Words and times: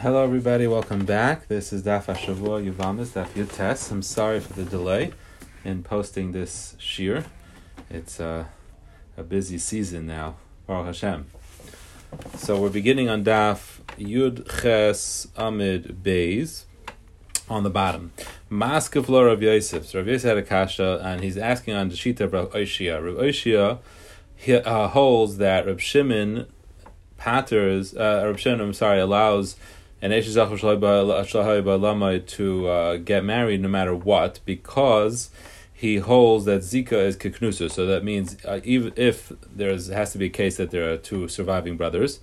Hello, 0.00 0.22
everybody. 0.22 0.66
Welcome 0.66 1.06
back. 1.06 1.48
This 1.48 1.72
is 1.72 1.82
Daf 1.82 2.04
Hashavua 2.04 2.70
Yuvamis 2.70 3.14
Daf 3.14 3.28
Yutes. 3.28 3.90
I'm 3.90 4.02
sorry 4.02 4.40
for 4.40 4.52
the 4.52 4.62
delay 4.62 5.12
in 5.64 5.82
posting 5.82 6.32
this 6.32 6.76
shir. 6.78 7.24
It's 7.88 8.20
uh, 8.20 8.44
a 9.16 9.22
busy 9.22 9.56
season 9.56 10.06
now. 10.06 10.36
Baruch 10.66 10.88
Hashem. 10.88 11.28
So 12.36 12.60
we're 12.60 12.68
beginning 12.68 13.08
on 13.08 13.24
Daf 13.24 13.80
Yud 13.98 14.60
Ches 14.60 15.28
Amid 15.34 16.02
Beis 16.02 16.64
on 17.48 17.62
the 17.62 17.70
bottom. 17.70 18.12
Maskeflo 18.50 19.26
Rav 19.26 19.42
Yosef. 19.42 19.86
So 19.86 20.00
Rav 20.00 20.08
Yosef 20.08 20.28
had 20.28 20.36
a 20.36 20.42
kasha, 20.42 21.00
and 21.02 21.24
he's 21.24 21.38
asking 21.38 21.72
on 21.72 21.88
the 21.88 21.94
Shita 21.94 22.30
Rav 22.30 22.50
Oishia. 22.50 23.02
Rav 23.02 23.14
Oishia 23.14 23.78
he, 24.36 24.56
uh, 24.56 24.88
holds 24.88 25.38
that 25.38 25.66
Rav 25.66 25.80
Shimon 25.80 26.46
patters, 27.16 27.96
uh, 27.96 28.24
Rav 28.26 28.38
Shimon, 28.38 28.60
I'm 28.60 28.74
sorry, 28.74 29.00
allows 29.00 29.56
an 30.02 30.10
to 32.26 32.68
uh, 32.68 32.96
get 32.96 33.24
married 33.24 33.60
no 33.60 33.68
matter 33.68 33.94
what 33.94 34.40
because 34.44 35.30
he 35.72 35.96
holds 35.96 36.44
that 36.46 36.62
Zika 36.62 36.92
is 36.92 37.16
kiknusa. 37.16 37.70
So 37.70 37.86
that 37.86 38.02
means 38.02 38.36
uh, 38.44 38.60
even 38.64 38.92
if 38.96 39.32
there 39.54 39.70
has 39.70 40.12
to 40.12 40.18
be 40.18 40.26
a 40.26 40.30
case 40.30 40.56
that 40.56 40.70
there 40.70 40.90
are 40.92 40.96
two 40.96 41.28
surviving 41.28 41.76
brothers. 41.76 42.20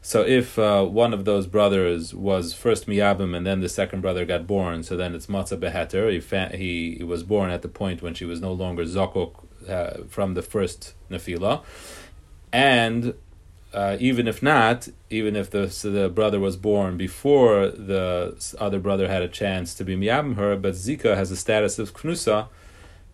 So 0.00 0.22
if 0.22 0.56
uh, 0.58 0.84
one 0.84 1.12
of 1.12 1.24
those 1.24 1.46
brothers 1.46 2.14
was 2.14 2.54
first 2.54 2.86
miyabim 2.86 3.36
and 3.36 3.44
then 3.44 3.60
the 3.60 3.68
second 3.68 4.02
brother 4.02 4.24
got 4.24 4.46
born, 4.46 4.82
so 4.84 4.96
then 4.96 5.14
it's 5.14 5.26
matzah 5.26 5.58
beheter. 5.58 6.08
He, 6.10 6.20
fa- 6.20 6.52
he, 6.54 6.94
he 6.98 7.02
was 7.02 7.22
born 7.22 7.50
at 7.50 7.62
the 7.62 7.68
point 7.68 8.02
when 8.02 8.14
she 8.14 8.24
was 8.24 8.40
no 8.40 8.52
longer 8.52 8.84
zokok 8.84 9.34
uh, 9.68 10.04
from 10.08 10.34
the 10.34 10.42
first 10.42 10.94
nefila, 11.10 11.64
and 12.52 13.14
uh, 13.76 13.98
even 14.00 14.26
if 14.26 14.42
not, 14.42 14.88
even 15.10 15.36
if 15.36 15.50
the 15.50 15.70
so 15.70 15.90
the 15.90 16.08
brother 16.08 16.40
was 16.40 16.56
born 16.56 16.96
before 16.96 17.68
the 17.68 18.34
other 18.58 18.78
brother 18.80 19.06
had 19.06 19.20
a 19.20 19.28
chance 19.28 19.74
to 19.74 19.84
be 19.84 19.94
miyabim 19.94 20.36
her, 20.36 20.56
but 20.56 20.72
Zika 20.72 21.14
has 21.14 21.28
the 21.28 21.36
status 21.36 21.78
of 21.78 21.92
knusa, 21.92 22.48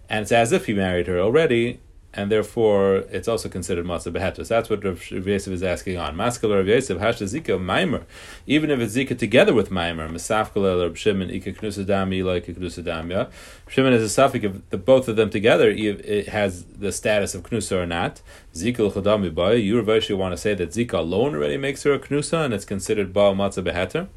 and 0.09 0.23
it's 0.23 0.31
as 0.31 0.53
if 0.53 0.67
he 0.67 0.73
married 0.73 1.09
her 1.09 1.19
already, 1.19 1.81
and 2.15 2.31
therefore 2.31 2.97
it's 3.11 3.29
also 3.29 3.49
considered 3.49 3.87
matzah 3.87 4.13
behetus. 4.13 4.49
That's 4.49 4.69
what 4.69 4.85
Rav 4.85 5.11
Yosef 5.11 5.53
is 5.53 5.63
asking 5.63 5.97
on. 5.99 6.15
Maskal 6.17 6.55
Rav 6.55 6.67
Yosef 6.67 6.99
hashta 6.99 7.25
zika 7.25 7.59
maimer, 7.59 8.05
even 8.47 8.71
if 8.71 8.81
it's 8.81 8.95
zika 8.95 9.19
together 9.19 9.55
with 9.55 9.71
maimer. 9.71 10.11
Mesafkal 10.11 10.83
Rav 10.83 10.99
Shimon 10.99 11.31
ika 11.31 11.53
knusa 11.53 11.85
dami 11.85 12.25
like 12.25 12.47
knusadamya. 12.47 13.31
Shimon 13.69 13.93
is 13.93 14.03
a 14.03 14.09
suffix 14.09 14.45
of 14.45 14.69
the 14.71 14.79
both 14.79 15.09
of 15.09 15.17
them 15.17 15.31
together. 15.31 15.71
It 15.71 16.29
has 16.29 16.65
the 16.65 16.93
status 16.93 17.35
of 17.35 17.45
knusa 17.45 17.83
or 17.83 17.87
not. 17.87 18.21
Zika 18.55 18.81
l'chodami 18.81 19.35
bay. 19.35 19.59
You 19.59 19.81
Rav 19.81 20.11
want 20.19 20.33
to 20.33 20.37
say 20.37 20.55
that 20.55 20.71
zika 20.71 20.95
alone 20.95 21.35
already 21.35 21.57
makes 21.57 21.83
her 21.85 21.95
a 21.95 21.99
knusa 21.99 22.45
and 22.45 22.53
it's 22.53 22.65
considered 22.65 23.13
ba 23.13 23.33
matzah 23.33 23.65
beheter. 23.65 24.09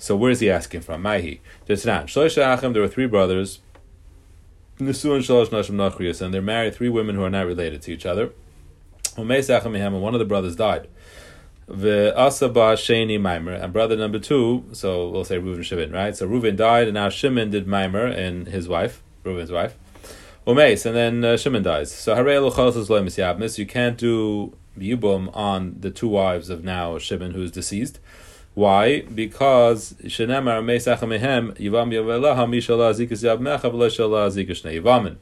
So 0.00 0.14
where 0.14 0.30
is 0.30 0.40
he 0.40 0.48
asking 0.48 0.82
from? 0.82 1.02
Mahi. 1.02 1.40
There's 1.66 1.84
not. 1.84 2.06
Shloisha 2.06 2.54
Achim. 2.54 2.72
There 2.72 2.82
were 2.82 2.88
three 2.88 3.06
brothers. 3.06 3.58
And 4.78 6.34
they're 6.34 6.42
married 6.42 6.74
three 6.74 6.88
women 6.88 7.16
who 7.16 7.22
are 7.22 7.30
not 7.30 7.46
related 7.46 7.82
to 7.82 7.92
each 7.92 8.06
other. 8.06 8.32
And 9.16 10.02
one 10.02 10.14
of 10.14 10.18
the 10.18 10.24
brothers 10.24 10.56
died. 10.56 10.88
And 11.68 13.72
brother 13.72 13.96
number 13.96 14.18
two, 14.18 14.64
so 14.72 15.08
we'll 15.08 15.24
say 15.24 15.38
Reuven 15.38 15.64
Shimon, 15.64 15.92
right? 15.92 16.16
So 16.16 16.26
Reuven 16.26 16.56
died, 16.56 16.88
and 16.88 16.94
now 16.94 17.10
Shimon 17.10 17.50
did 17.50 17.66
Maimer 17.66 18.16
and 18.16 18.46
his 18.46 18.68
wife, 18.68 19.02
Reuven's 19.24 19.52
wife. 19.52 19.76
Umeis, 20.46 20.86
and 20.86 20.96
then 20.96 21.24
uh, 21.24 21.36
Shimon 21.36 21.62
dies. 21.62 21.92
So 21.92 22.14
Harei 22.14 22.40
You 23.58 23.66
can't 23.66 23.98
do 23.98 24.56
Yibum 24.78 25.34
on 25.36 25.76
the 25.78 25.90
two 25.90 26.08
wives 26.08 26.48
of 26.48 26.64
now 26.64 26.96
Shimon, 26.98 27.32
who's 27.32 27.50
deceased. 27.50 27.98
Why? 28.58 29.02
Because 29.02 29.94
shenemar 30.02 30.64
meisach 30.64 30.98
mehem 30.98 31.56
yivam 31.58 31.92
yavelaha 31.92 32.44
mishala 32.48 32.92
zikas 32.92 33.22
yav 33.22 33.38
mecha 33.38 33.70
v'lo 33.70 33.88
zikas 33.88 34.64
yivamin. 34.64 35.18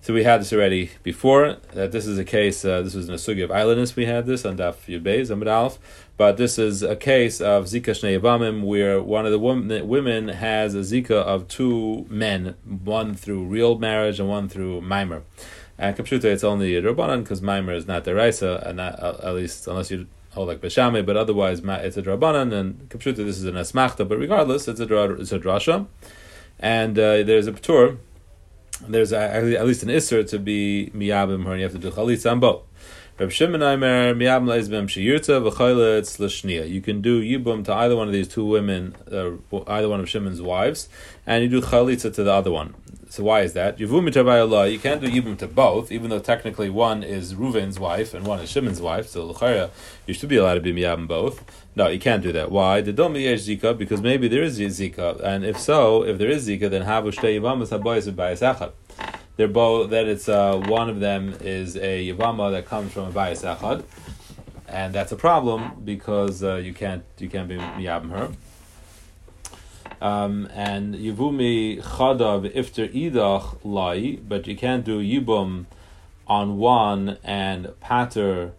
So 0.00 0.14
we 0.14 0.22
had 0.22 0.40
this 0.40 0.52
already 0.52 0.92
before. 1.02 1.56
That 1.72 1.90
this 1.90 2.06
is 2.06 2.16
a 2.16 2.24
case. 2.24 2.64
Uh, 2.64 2.82
this 2.82 2.94
was 2.94 3.08
in 3.08 3.14
a 3.14 3.16
sugi 3.16 3.42
of 3.42 3.50
islandness. 3.50 3.96
We 3.96 4.06
had 4.06 4.26
this 4.26 4.44
on 4.44 4.56
Daf 4.56 4.76
Yudbei 4.86 5.22
Zamid 5.22 5.48
Alf. 5.48 5.80
But 6.16 6.36
this 6.36 6.56
is 6.56 6.84
a 6.84 6.94
case 6.94 7.40
of 7.40 7.64
zika 7.64 7.90
shnei 7.90 8.62
where 8.62 9.02
one 9.02 9.26
of 9.26 9.32
the 9.32 9.38
women, 9.40 9.88
women 9.88 10.28
has 10.28 10.76
a 10.76 10.82
zika 10.82 11.10
of 11.10 11.48
two 11.48 12.06
men, 12.08 12.54
one 12.64 13.16
through 13.16 13.46
real 13.46 13.80
marriage 13.80 14.20
and 14.20 14.28
one 14.28 14.48
through 14.48 14.80
mimer. 14.80 15.24
And 15.76 15.96
Kapshuta, 15.96 16.26
it's 16.26 16.44
only 16.44 16.76
a 16.76 16.82
Rabbanan 16.82 17.24
because 17.24 17.42
mimer 17.42 17.72
is 17.72 17.88
not 17.88 18.04
deraisa, 18.04 18.64
and 18.64 18.76
not, 18.76 19.02
uh, 19.02 19.16
at 19.24 19.34
least 19.34 19.66
unless 19.66 19.90
you 19.90 20.06
hold 20.34 20.48
like 20.48 20.60
Beshame, 20.60 21.04
but 21.06 21.16
otherwise 21.16 21.60
it's 21.64 21.96
a 21.96 22.02
Drabanan, 22.02 22.52
and 22.52 22.88
Kapshuta, 22.88 23.16
this 23.16 23.38
is 23.38 23.44
an 23.44 23.54
Asmachta, 23.54 24.06
but 24.08 24.18
regardless, 24.18 24.68
it's 24.68 24.80
a, 24.80 25.12
it's 25.14 25.32
a 25.32 25.38
Drasha. 25.38 25.86
And 26.58 26.98
uh, 26.98 27.22
there's 27.22 27.46
a 27.46 27.52
Ptur, 27.52 27.98
there's 28.88 29.12
a, 29.12 29.18
at 29.18 29.66
least 29.66 29.82
an 29.82 29.88
Isser 29.88 30.28
to 30.28 30.38
be 30.38 30.90
Miyabim, 30.94 31.46
and 31.46 31.58
you 31.58 31.62
have 31.64 31.72
to 31.72 31.78
do 31.78 31.90
Chalitza 31.90 32.32
on 32.32 32.40
both. 32.40 32.62
Reb 33.18 33.30
Shimon 33.30 33.62
Aimer 33.62 34.12
Miyam 34.12 34.44
Leizbem 34.44 34.86
Shiyurta 34.86 35.48
V'Chayletz 35.48 36.18
L'Shnia. 36.18 36.68
You 36.68 36.80
can 36.80 37.00
do 37.00 37.22
Yibum 37.22 37.64
to 37.64 37.72
either 37.72 37.94
one 37.94 38.08
of 38.08 38.12
these 38.12 38.26
two 38.26 38.44
women, 38.44 38.96
uh, 39.10 39.30
either 39.68 39.88
one 39.88 40.00
of 40.00 40.08
Shimon's 40.08 40.42
wives, 40.42 40.88
and 41.24 41.44
you 41.44 41.48
do 41.48 41.64
Chalitza 41.64 42.12
to 42.12 42.24
the 42.24 42.32
other 42.32 42.50
one. 42.50 42.74
So 43.14 43.22
why 43.22 43.42
is 43.42 43.52
that? 43.52 43.78
You 43.78 43.86
can't 43.86 44.10
do 45.00 45.08
Yibum 45.08 45.38
to 45.38 45.46
both, 45.46 45.92
even 45.92 46.10
though 46.10 46.18
technically 46.18 46.68
one 46.68 47.04
is 47.04 47.34
Reuven's 47.34 47.78
wife 47.78 48.12
and 48.12 48.26
one 48.26 48.40
is 48.40 48.50
Shimon's 48.50 48.80
wife. 48.80 49.06
So 49.06 49.70
you 50.06 50.14
should 50.14 50.28
be 50.28 50.36
allowed 50.36 50.54
to 50.54 50.60
be 50.60 50.72
Miyam 50.72 51.06
both. 51.06 51.44
No, 51.76 51.86
you 51.86 52.00
can't 52.00 52.24
do 52.24 52.32
that. 52.32 52.50
Why? 52.50 52.80
The 52.80 52.92
Dom 52.92 53.14
Zika, 53.14 53.78
because 53.78 54.00
maybe 54.00 54.26
there 54.26 54.42
is 54.42 54.58
Zika, 54.58 55.20
and 55.22 55.44
if 55.44 55.60
so, 55.60 56.02
if 56.02 56.18
there 56.18 56.28
is 56.28 56.48
Zika, 56.48 56.68
then 56.68 56.82
Havu 56.82 57.14
Shtei 57.14 57.40
Yivamas 57.40 57.70
B'Bayis 57.78 58.12
Echad 58.12 58.72
they're 59.36 59.48
both 59.48 59.90
that 59.90 60.06
it's 60.06 60.28
uh, 60.28 60.56
one 60.66 60.88
of 60.88 61.00
them 61.00 61.34
is 61.40 61.76
a 61.76 62.08
yavama 62.08 62.52
that 62.52 62.66
comes 62.66 62.92
from 62.92 63.08
a 63.08 63.10
bayis 63.10 63.42
echad, 63.42 63.82
and 64.68 64.94
that's 64.94 65.12
a 65.12 65.16
problem 65.16 65.82
because 65.84 66.42
uh, 66.42 66.56
you 66.56 66.72
can't 66.72 67.04
you 67.18 67.28
can't 67.28 67.48
be 67.48 67.56
miyabim 67.56 68.10
her. 68.10 68.30
Um, 70.04 70.50
and 70.52 70.94
yivumi 70.94 71.82
chadav 71.82 72.54
ifter 72.54 72.92
idach 72.92 73.56
lai, 73.64 74.18
but 74.28 74.46
you 74.46 74.54
can't 74.54 74.84
do 74.84 75.00
yibum 75.00 75.64
on 76.26 76.58
one 76.58 77.16
and 77.24 77.72
pater 77.80 78.52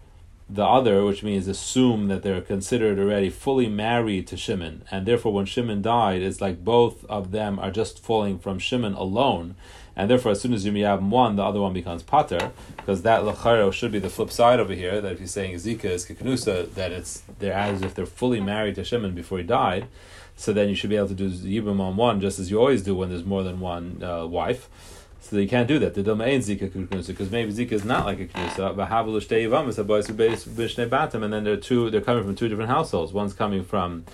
the 0.50 0.64
other, 0.64 1.04
which 1.04 1.22
means 1.22 1.46
assume 1.46 2.08
that 2.08 2.24
they're 2.24 2.40
considered 2.40 2.98
already 2.98 3.30
fully 3.30 3.68
married 3.68 4.26
to 4.26 4.36
Shimon, 4.36 4.82
and 4.90 5.06
therefore 5.06 5.32
when 5.32 5.46
Shimon 5.46 5.82
died, 5.82 6.20
it's 6.20 6.40
like 6.40 6.64
both 6.64 7.04
of 7.04 7.30
them 7.30 7.60
are 7.60 7.70
just 7.70 8.00
falling 8.00 8.40
from 8.40 8.58
Shimon 8.58 8.94
alone, 8.94 9.54
and 9.94 10.10
therefore 10.10 10.32
as 10.32 10.40
soon 10.40 10.52
as 10.52 10.64
you 10.64 10.72
miyabim 10.72 11.10
one, 11.10 11.36
the 11.36 11.44
other 11.44 11.60
one 11.60 11.72
becomes 11.72 12.02
pater, 12.02 12.50
because 12.76 13.02
that 13.02 13.22
lacharo 13.22 13.72
should 13.72 13.92
be 13.92 14.00
the 14.00 14.10
flip 14.10 14.32
side 14.32 14.58
over 14.58 14.74
here. 14.74 15.00
That 15.00 15.12
if 15.12 15.20
you're 15.20 15.28
saying 15.28 15.54
Zika 15.56 15.84
is 15.84 16.06
kiknusa, 16.06 16.74
that 16.74 16.90
it's 16.90 17.22
they're 17.38 17.52
as 17.52 17.82
if 17.82 17.94
they're 17.94 18.04
fully 18.04 18.40
married 18.40 18.74
to 18.74 18.84
Shimon 18.84 19.14
before 19.14 19.38
he 19.38 19.44
died, 19.44 19.86
so 20.36 20.52
then 20.52 20.68
you 20.68 20.74
should 20.74 20.90
be 20.90 20.96
able 20.96 21.08
to 21.08 21.14
do 21.14 21.30
yibum 21.30 21.80
on 21.80 21.96
one, 21.96 22.20
just 22.20 22.38
as 22.38 22.50
you 22.50 22.58
always 22.58 22.82
do 22.82 22.94
when 22.94 23.08
there's 23.08 23.24
more 23.24 23.42
than 23.42 23.58
one 23.58 24.02
uh, 24.02 24.26
wife. 24.26 24.68
So 25.20 25.38
you 25.38 25.48
can't 25.48 25.66
do 25.66 25.80
that. 25.80 25.94
The 25.94 26.04
domain 26.04 26.40
zika 26.40 26.70
knusa 26.70 27.08
because 27.08 27.30
maybe 27.32 27.52
zika 27.52 27.72
is 27.72 27.84
not 27.84 28.04
like 28.04 28.20
a 28.20 28.26
knusa. 28.26 28.76
But 28.76 28.90
havelu 28.90 29.20
shtei 29.20 29.48
yivamis 29.48 29.82
abois 29.82 30.06
b'shnei 30.06 30.88
batim, 30.88 31.24
and 31.24 31.32
then 31.32 31.42
they're 31.42 31.56
two. 31.56 31.90
They're 31.90 32.00
coming 32.00 32.22
from 32.22 32.36
two 32.36 32.48
different 32.48 32.70
households. 32.70 33.12
One's 33.12 33.32
coming 33.32 33.64
from 33.64 34.04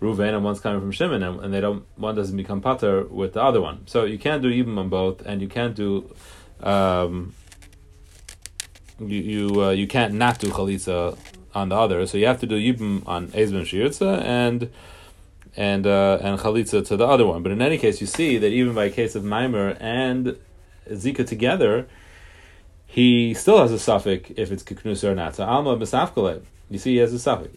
Ruvain 0.00 0.34
and 0.34 0.42
one's 0.44 0.60
coming 0.60 0.80
from 0.80 0.90
Shimon, 0.90 1.22
and, 1.22 1.40
and, 1.40 1.54
they 1.54 1.60
don't. 1.60 1.84
One 1.96 2.14
doesn't 2.14 2.36
become 2.36 2.60
pater 2.60 3.04
with 3.04 3.34
the 3.34 3.42
other 3.42 3.60
one. 3.60 3.86
So 3.86 4.04
you 4.04 4.18
can't 4.18 4.42
do 4.42 4.50
yibum 4.50 4.78
on 4.78 4.88
both, 4.88 5.20
and 5.26 5.42
you 5.42 5.48
can't 5.48 5.76
do. 5.76 6.14
Um, 6.60 7.34
you 8.98 9.20
you 9.20 9.62
uh, 9.62 9.70
you 9.70 9.86
can't 9.86 10.14
not 10.14 10.38
do 10.38 10.48
chalitza 10.48 11.18
on 11.54 11.68
the 11.68 11.76
other. 11.76 12.06
So 12.06 12.18
you 12.18 12.26
have 12.26 12.40
to 12.40 12.46
do 12.46 12.56
yibum 12.56 13.06
on 13.06 13.28
ezben 13.28 13.62
shiritza 13.62 14.22
and 14.22 14.70
and 15.56 15.86
uh, 15.86 16.18
and 16.20 16.38
chalitza 16.38 16.86
to 16.86 16.96
the 16.96 17.06
other 17.06 17.26
one. 17.26 17.42
But 17.42 17.52
in 17.52 17.62
any 17.62 17.78
case, 17.78 18.00
you 18.00 18.06
see 18.06 18.38
that 18.38 18.48
even 18.48 18.74
by 18.74 18.86
a 18.86 18.90
case 18.90 19.14
of 19.14 19.24
mimer 19.24 19.76
and 19.80 20.36
Zika 20.88 21.26
together, 21.26 21.86
he 22.86 23.34
still 23.34 23.58
has 23.58 23.72
a 23.72 23.78
suffix 23.78 24.30
if 24.36 24.50
it's 24.50 24.62
kiknus 24.62 25.04
or 25.04 25.14
not. 25.14 25.36
So 25.36 25.44
alma 25.44 25.76
misafkale. 25.76 26.42
You 26.70 26.78
see, 26.78 26.92
he 26.92 26.98
has 26.98 27.12
a 27.12 27.18
suffix. 27.18 27.54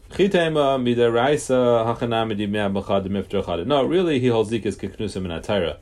No, 3.68 3.84
really, 3.86 4.20
he 4.20 4.28
holds 4.28 4.52
Zika 4.52 4.66
as 4.66 4.78
kiknusim 4.78 5.24
in 5.26 5.32
atayra. 5.32 5.78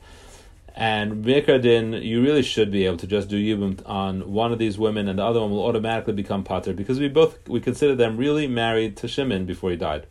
And 0.76 1.24
Mikradin, 1.24 2.04
you 2.04 2.24
really 2.24 2.42
should 2.42 2.72
be 2.72 2.86
able 2.86 2.98
to 2.98 3.06
just 3.06 3.30
do 3.30 3.38
Yibum 3.38 3.88
on 3.88 4.32
one 4.32 4.52
of 4.52 4.58
these 4.58 4.78
women, 4.80 5.08
and 5.08 5.20
the 5.20 5.24
other 5.24 5.40
one 5.40 5.52
will 5.52 5.64
automatically 5.64 6.14
become 6.14 6.44
Pater, 6.44 6.74
because 6.74 7.00
we 7.00 7.08
both 7.08 7.48
we 7.48 7.60
consider 7.60 7.94
them 7.94 8.18
really 8.18 8.48
married 8.48 8.98
to 8.98 9.08
Shimon 9.08 9.46
before 9.46 9.70
he 9.70 9.78
died. 9.78 10.08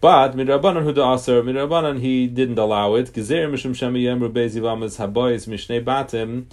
But 0.00 0.36
midrabanan 0.36 0.84
hu 0.84 0.92
da'aser 0.92 1.42
midrabanan 1.42 2.00
he 2.00 2.26
didn't 2.26 2.58
allow 2.58 2.94
it. 2.94 3.12
Gezer 3.12 3.50
mishum 3.50 3.74
yemru 3.74 4.32
bezivamas 4.32 4.98
habois 4.98 5.46
mishnei 5.46 5.84
batim. 5.84 6.46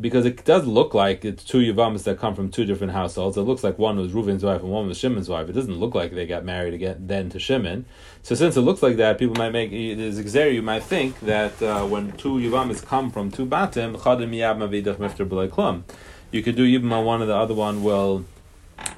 because 0.00 0.24
it 0.24 0.44
does 0.44 0.66
look 0.66 0.94
like 0.94 1.24
it's 1.24 1.44
two 1.44 1.58
Yavamas 1.58 2.04
that 2.04 2.18
come 2.18 2.34
from 2.34 2.50
two 2.50 2.64
different 2.64 2.92
households. 2.92 3.36
It 3.36 3.42
looks 3.42 3.64
like 3.64 3.78
one 3.78 3.98
was 3.98 4.12
Reuven's 4.12 4.44
wife 4.44 4.62
and 4.62 4.70
one 4.70 4.86
was 4.86 4.98
Shimon's 4.98 5.28
wife. 5.28 5.48
It 5.48 5.52
doesn't 5.52 5.78
look 5.78 5.94
like 5.94 6.12
they 6.12 6.26
got 6.26 6.44
married 6.44 6.74
again 6.74 7.06
then 7.06 7.28
to 7.30 7.38
Shimon. 7.38 7.84
So 8.22 8.34
since 8.34 8.56
it 8.56 8.62
looks 8.62 8.82
like 8.82 8.96
that, 8.96 9.18
people 9.18 9.34
might 9.36 9.50
make 9.50 9.70
there's 9.70 10.18
exer. 10.18 10.52
You 10.52 10.62
might 10.62 10.84
think 10.84 11.20
that 11.20 11.60
uh, 11.62 11.84
when 11.86 12.12
two 12.12 12.36
Yavamas 12.36 12.84
come 12.84 13.10
from 13.10 13.30
two 13.30 13.46
Batim, 13.46 13.96
Mifter 13.96 15.48
Klum. 15.48 15.82
You 16.30 16.42
could 16.42 16.56
do 16.56 16.66
Yibam 16.66 16.92
on 16.92 17.04
one, 17.04 17.20
and 17.20 17.30
the 17.30 17.36
other 17.36 17.54
one 17.54 17.84
will 17.84 18.24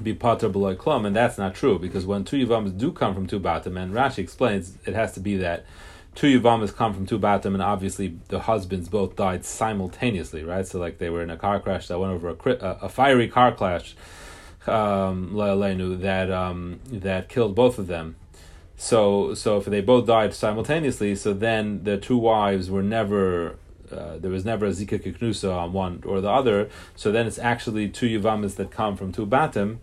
be 0.01 0.13
pater 0.13 0.49
below 0.49 0.75
klum, 0.75 1.05
and 1.05 1.15
that's 1.15 1.37
not 1.37 1.55
true 1.55 1.79
because 1.79 2.05
when 2.05 2.23
two 2.23 2.45
yavamas 2.45 2.77
do 2.77 2.91
come 2.91 3.13
from 3.13 3.27
two 3.27 3.39
batim, 3.39 3.81
and 3.81 3.93
Rashi 3.93 4.19
explains 4.19 4.77
it 4.85 4.93
has 4.93 5.13
to 5.13 5.19
be 5.19 5.37
that 5.37 5.65
two 6.17 6.39
Yavamas 6.39 6.75
come 6.75 6.95
from 6.95 7.05
two 7.05 7.19
Batim, 7.19 7.53
and 7.53 7.61
obviously 7.61 8.17
the 8.29 8.39
husbands 8.39 8.89
both 8.89 9.15
died 9.15 9.45
simultaneously, 9.45 10.43
right? 10.43 10.65
So, 10.65 10.79
like, 10.79 10.97
they 10.97 11.11
were 11.11 11.21
in 11.21 11.29
a 11.29 11.37
car 11.37 11.59
crash 11.59 11.87
that 11.87 11.99
went 11.99 12.11
over 12.11 12.29
a, 12.29 12.49
a, 12.49 12.77
a 12.81 12.89
fiery 12.89 13.27
car 13.27 13.53
crash, 13.53 13.95
um, 14.65 15.35
that, 15.35 16.31
um, 16.31 16.79
that 16.87 17.29
killed 17.29 17.53
both 17.53 17.77
of 17.77 17.85
them. 17.85 18.15
So, 18.77 19.35
so 19.35 19.57
if 19.57 19.65
they 19.65 19.81
both 19.81 20.07
died 20.07 20.33
simultaneously, 20.33 21.15
so 21.15 21.33
then 21.33 21.83
the 21.83 21.97
two 21.97 22.17
wives 22.17 22.69
were 22.71 22.83
never 22.83 23.57
uh, 23.91 24.17
there 24.17 24.31
was 24.31 24.45
never 24.45 24.65
a 24.65 24.69
zika 24.69 24.99
kiknusa 24.99 25.55
on 25.55 25.73
one 25.73 26.03
or 26.05 26.21
the 26.21 26.29
other. 26.29 26.69
So 26.95 27.11
then 27.11 27.27
it's 27.27 27.39
actually 27.39 27.89
two 27.89 28.07
yuvamas 28.07 28.55
that 28.55 28.71
come 28.71 28.95
from 28.95 29.11
two 29.11 29.25
batim, 29.25 29.77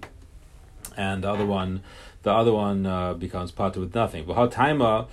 and 0.97 1.25
the 1.25 1.31
other 1.31 1.47
one, 1.47 1.83
the 2.23 2.33
other 2.33 2.53
one 2.53 2.87
uh, 2.87 3.15
becomes 3.15 3.51
part 3.51 3.77
with 3.77 3.95
nothing. 3.95 4.25
But 4.27 4.35
how 4.35 4.49
taima 4.49 5.09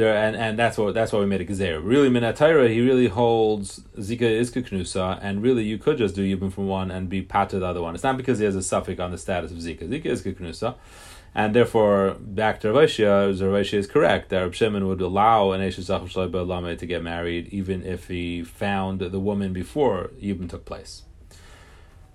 there, 0.00 0.16
and, 0.16 0.36
and 0.36 0.58
that's 0.58 0.78
what 0.78 0.94
that's 0.94 1.12
why 1.12 1.20
we 1.20 1.26
made 1.26 1.40
a 1.40 1.44
gezer. 1.44 1.80
Really, 1.82 2.08
Minatayra, 2.08 2.70
he 2.72 2.80
really 2.80 3.08
holds 3.08 3.80
Zika 3.98 4.22
is 4.22 4.50
Knusa, 4.50 5.18
and 5.20 5.42
really 5.42 5.64
you 5.64 5.78
could 5.78 5.98
just 5.98 6.14
do 6.14 6.22
Yibum 6.22 6.52
from 6.52 6.66
one 6.66 6.90
and 6.90 7.08
be 7.08 7.22
pat 7.22 7.50
to 7.50 7.58
the 7.58 7.66
other 7.66 7.82
one. 7.82 7.94
It's 7.94 8.04
not 8.04 8.16
because 8.16 8.38
he 8.38 8.44
has 8.44 8.56
a 8.56 8.62
suffix 8.62 9.00
on 9.00 9.10
the 9.10 9.18
status 9.18 9.50
of 9.50 9.58
Zika. 9.58 9.88
Zika 9.88 10.06
is 10.06 10.22
Knusa, 10.22 10.76
and 11.34 11.54
therefore 11.54 12.16
back 12.18 12.60
to 12.60 12.68
Ravashia, 12.68 13.32
Ravashia 13.32 13.78
is 13.78 13.86
correct 13.86 14.30
that 14.30 14.40
Reb 14.40 14.54
Shimon 14.54 14.88
would 14.88 15.00
allow 15.00 15.52
an 15.52 15.60
Eshes 15.60 16.78
to 16.78 16.86
get 16.86 17.02
married 17.02 17.48
even 17.48 17.84
if 17.84 18.08
he 18.08 18.42
found 18.42 19.00
the 19.00 19.20
woman 19.20 19.52
before 19.52 20.10
even 20.18 20.48
took 20.48 20.64
place. 20.64 21.02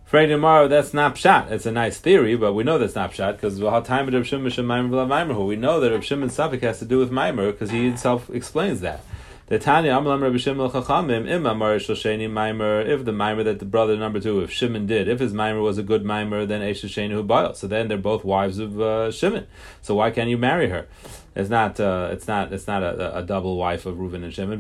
Frei 0.06 0.28
tomorrow, 0.28 0.68
that's 0.68 0.94
not 0.94 1.16
pshat. 1.16 1.50
It's 1.50 1.66
a 1.66 1.72
nice 1.72 1.98
theory, 1.98 2.36
but 2.36 2.54
we 2.54 2.64
know 2.64 2.78
that's 2.78 2.94
not 2.94 3.12
pshat 3.12 3.34
because 3.34 3.60
We 3.60 5.56
know 5.56 5.80
that 5.80 5.92
Reb 5.92 6.04
Shimon's 6.04 6.34
suffix 6.34 6.64
has 6.64 6.80
to 6.80 6.86
do 6.86 7.00
with 7.00 7.10
Maimer 7.10 7.52
because 7.52 7.72
he 7.72 7.86
himself 7.86 8.30
explains 8.30 8.82
that. 8.82 9.02
The 9.48 9.60
Tanya 9.60 9.92
Amalam 9.92 10.24
Rabbi 10.24 10.38
Shimon 10.38 10.72
Chachamim 10.72 11.30
Im 11.30 11.46
Amar 11.46 11.76
Shosheni 11.76 12.28
Maimer. 12.28 12.84
If 12.84 13.06
the 13.06 13.12
Maimer 13.12 13.44
that 13.44 13.60
the 13.60 13.66
brother 13.66 13.96
number 13.96 14.20
two, 14.20 14.40
if 14.42 14.52
Shimon 14.52 14.88
did, 14.88 15.08
if 15.08 15.20
his 15.20 15.34
Maimer 15.34 15.62
was 15.62 15.78
a 15.78 15.84
good 15.84 16.04
Maimer, 16.04 16.48
then 16.48 16.62
Eish 16.62 16.84
Shosheni 16.84 17.12
Hu 17.12 17.54
So 17.54 17.68
then 17.68 17.88
they're 17.88 18.00
both 18.00 18.26
wives 18.26 18.58
of 18.58 18.82
uh, 18.82 19.12
Shimon. 19.12 19.46
So 19.84 19.94
why 19.94 20.10
can't 20.10 20.32
you 20.32 20.40
marry 20.40 20.70
her? 20.70 20.88
It's 21.36 21.52
not. 21.52 21.80
Uh, 21.80 22.10
it's 22.12 22.28
not. 22.28 22.54
It's 22.54 22.66
not 22.66 22.82
a, 22.82 23.20
a, 23.20 23.22
double 23.22 23.56
wife 23.56 23.86
of 23.86 23.98
Reuven 23.98 24.24
and 24.24 24.34
Shimon. 24.34 24.60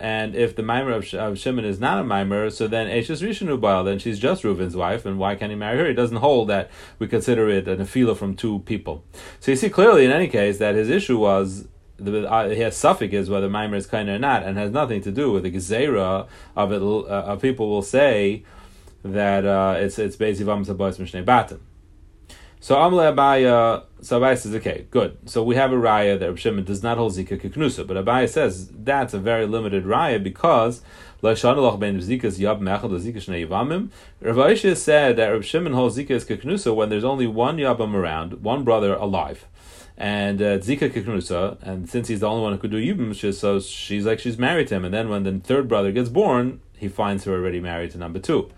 And 0.00 0.36
if 0.36 0.54
the 0.54 0.62
mimer 0.62 0.92
of, 0.92 1.12
of 1.12 1.36
Shimon 1.36 1.64
is 1.64 1.80
not 1.80 1.98
a 1.98 2.04
mimer, 2.04 2.48
so 2.48 2.68
then 2.68 2.86
Eishes 2.86 3.26
Rishon 3.26 3.58
Ubal, 3.58 3.84
then 3.84 3.98
she's 3.98 4.20
just 4.20 4.44
Reuven's 4.44 4.76
wife, 4.76 5.04
and 5.04 5.18
why 5.18 5.34
can't 5.34 5.50
he 5.50 5.56
marry 5.56 5.78
her? 5.78 5.88
He 5.88 5.94
doesn't 5.94 6.18
hold 6.18 6.48
that 6.50 6.70
we 7.00 7.08
consider 7.08 7.48
it 7.48 7.66
an 7.66 7.78
afila 7.78 8.16
from 8.16 8.36
two 8.36 8.60
people. 8.60 9.02
So 9.40 9.50
you 9.50 9.56
see 9.56 9.68
clearly, 9.68 10.04
in 10.04 10.12
any 10.12 10.28
case, 10.28 10.58
that 10.58 10.76
his 10.76 10.88
issue 10.88 11.18
was 11.18 11.66
the, 12.04 12.30
uh, 12.30 12.48
he 12.48 12.60
has 12.60 12.76
suffix 12.76 13.14
is 13.14 13.30
whether 13.30 13.48
mimer 13.48 13.76
is 13.76 13.86
kind 13.86 14.08
or 14.08 14.18
not, 14.18 14.42
and 14.42 14.58
has 14.58 14.70
nothing 14.70 15.00
to 15.02 15.12
do 15.12 15.32
with 15.32 15.44
the 15.44 15.50
gezerah 15.50 16.26
of 16.56 16.72
it. 16.72 16.82
Uh, 16.82 17.36
people 17.36 17.68
will 17.68 17.82
say 17.82 18.44
that 19.02 19.44
uh, 19.44 19.76
it's 19.78 19.98
it's 19.98 20.16
basically 20.16 20.46
vamos 20.46 20.68
abois 20.68 20.98
mishnei 20.98 21.24
batim. 21.24 21.60
So 22.62 22.76
Amle 22.76 23.12
Abaya, 23.12 23.82
so 24.02 24.20
Abaya 24.20 24.38
says, 24.38 24.54
okay, 24.54 24.86
good. 24.88 25.18
So 25.28 25.42
we 25.42 25.56
have 25.56 25.72
a 25.72 25.74
raya 25.74 26.16
that 26.20 26.28
Reb 26.28 26.38
Shimon 26.38 26.62
does 26.62 26.80
not 26.80 26.96
hold 26.96 27.12
Zika 27.12 27.36
Kiknusa, 27.36 27.84
but 27.84 27.96
Abaya 27.96 28.28
says 28.28 28.68
that's 28.68 29.12
a 29.12 29.18
very 29.18 29.46
limited 29.46 29.84
raya 29.84 30.22
because 30.22 30.80
Rav 31.22 31.36
Aisha 31.36 31.56
said 34.76 35.16
that 35.16 35.28
Reb 35.28 35.42
Shimon 35.42 35.72
holds 35.72 35.98
Zika 35.98 36.10
as 36.12 36.24
Kiknusa 36.24 36.72
when 36.72 36.88
there's 36.88 37.02
only 37.02 37.26
one 37.26 37.56
Yabam 37.56 37.94
around, 37.94 38.44
one 38.44 38.62
brother 38.62 38.94
alive. 38.94 39.48
And 39.96 40.40
uh, 40.40 40.58
Zika 40.58 40.90
Kiknusa, 40.90 41.58
and 41.62 41.88
since 41.88 42.08
he's 42.08 42.20
the 42.20 42.28
only 42.28 42.42
one 42.42 42.52
who 42.52 42.58
could 42.58 42.70
do 42.70 42.78
Yibam, 42.78 43.14
so 43.34 43.60
she's 43.60 44.06
like 44.06 44.18
she's 44.18 44.38
married 44.38 44.68
to 44.68 44.76
him. 44.76 44.84
And 44.84 44.94
then 44.94 45.08
when 45.08 45.22
the 45.22 45.38
third 45.38 45.68
brother 45.68 45.92
gets 45.92 46.08
born, 46.08 46.60
he 46.76 46.88
finds 46.88 47.24
her 47.24 47.32
already 47.34 47.60
married 47.60 47.90
to 47.92 47.98
number 47.98 48.18
two. 48.18 48.50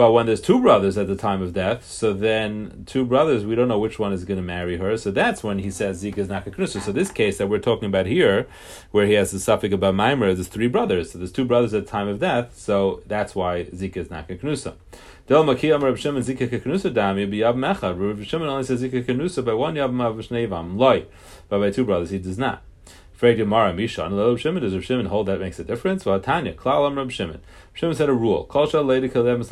But 0.00 0.12
when 0.12 0.24
there's 0.24 0.40
two 0.40 0.62
brothers 0.62 0.96
at 0.96 1.08
the 1.08 1.14
time 1.14 1.42
of 1.42 1.52
death, 1.52 1.84
so 1.84 2.14
then 2.14 2.84
two 2.86 3.04
brothers, 3.04 3.44
we 3.44 3.54
don't 3.54 3.68
know 3.68 3.78
which 3.78 3.98
one 3.98 4.14
is 4.14 4.24
going 4.24 4.40
to 4.40 4.42
marry 4.42 4.78
her. 4.78 4.96
So 4.96 5.10
that's 5.10 5.44
when 5.44 5.58
he 5.58 5.70
says 5.70 6.02
Zika 6.02 6.16
is 6.16 6.28
not 6.30 6.46
Knusa. 6.46 6.80
So 6.80 6.90
this 6.90 7.10
case 7.12 7.36
that 7.36 7.48
we're 7.48 7.58
talking 7.58 7.84
about 7.84 8.06
here, 8.06 8.46
where 8.92 9.04
he 9.04 9.12
has 9.12 9.30
the 9.30 9.38
suffix 9.38 9.74
about 9.74 9.94
Maimer, 9.94 10.34
there's 10.34 10.48
three 10.48 10.68
brothers. 10.68 11.10
So 11.10 11.18
there's 11.18 11.30
two 11.30 11.44
brothers 11.44 11.74
at 11.74 11.84
the 11.84 11.90
time 11.90 12.08
of 12.08 12.18
death. 12.18 12.56
So 12.56 13.02
that's 13.08 13.34
why 13.34 13.64
Zika 13.64 13.98
is 13.98 14.10
not 14.10 14.26
Knusa. 14.26 14.72
Del 15.26 15.44
Makiyam 15.44 15.82
Reb 15.82 15.98
Shimon 15.98 16.22
Zika 16.22 16.48
Knusa 16.48 16.90
Dami 16.90 17.30
B'Yav 17.30 17.56
Mechad. 17.56 18.00
Reb 18.00 18.24
Shimon 18.24 18.48
only 18.48 18.64
says 18.64 18.82
Zika 18.82 19.04
Knusa 19.04 19.44
by 19.44 19.52
one 19.52 19.74
Yav 19.74 19.92
Mav 19.92 20.14
Shneivam 20.14 20.78
Loi, 20.78 21.04
but 21.50 21.58
by 21.58 21.70
two 21.70 21.84
brothers 21.84 22.08
he 22.08 22.18
does 22.18 22.38
not. 22.38 22.62
Frey 23.20 23.34
Gemara 23.34 23.74
Misha 23.74 24.06
and 24.06 24.16
Reb 24.16 24.38
Shimon 24.38 24.62
does 24.62 24.72
Reb 24.72 24.82
Shimon 24.82 25.04
hold 25.04 25.26
that 25.26 25.40
makes 25.40 25.58
a 25.58 25.64
difference? 25.64 26.06
Well, 26.06 26.18
Tanya 26.20 26.54
Klalam 26.54 26.96
Reb 26.96 27.10
Shimon. 27.10 27.42
Shimon 27.74 27.94
said 27.94 28.08
a 28.08 28.14
rule. 28.14 28.46
Kolsha 28.46 28.82
lady 28.82 29.10
kalemis. 29.10 29.50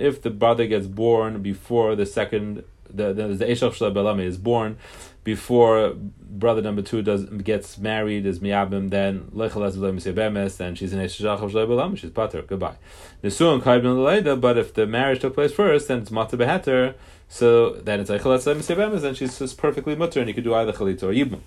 If 0.00 0.22
the 0.22 0.30
brother 0.30 0.66
gets 0.66 0.86
born 0.86 1.42
before 1.42 1.94
the 1.94 2.06
second, 2.06 2.64
the 2.88 3.12
the, 3.12 3.28
the 3.28 3.44
Eshav 3.44 3.72
Shalabelami 3.74 4.24
is 4.24 4.38
born 4.38 4.78
before 5.22 5.92
brother 5.94 6.62
number 6.62 6.80
two 6.80 7.02
does 7.02 7.26
gets 7.26 7.76
married 7.76 8.24
is 8.24 8.38
miyabim, 8.40 8.88
then 8.88 9.24
lechalas 9.34 9.76
bemes, 10.14 10.56
then 10.56 10.74
she's 10.74 10.94
an 10.94 11.00
Eshav 11.00 11.38
Shalabelami. 11.38 11.98
She's 11.98 12.08
pater. 12.08 12.40
Goodbye. 12.40 12.76
Nesuin 13.22 13.60
kaibin 13.60 14.02
l'leida. 14.02 14.40
But 14.40 14.56
if 14.56 14.72
the 14.72 14.86
marriage 14.86 15.20
took 15.20 15.34
place 15.34 15.52
first, 15.52 15.88
then 15.88 15.98
it's 15.98 16.10
mata 16.10 16.38
beheter. 16.38 16.94
So 17.28 17.74
then 17.74 18.00
it's 18.00 18.08
lechalas 18.08 18.46
bemes, 18.74 19.02
then 19.02 19.14
she's 19.14 19.38
just 19.38 19.58
perfectly 19.58 19.94
mutter, 19.94 20.20
and 20.20 20.28
you 20.30 20.34
could 20.34 20.44
do 20.44 20.54
either 20.54 20.72
chalit 20.72 21.02
or 21.02 21.12
yibum. 21.12 21.40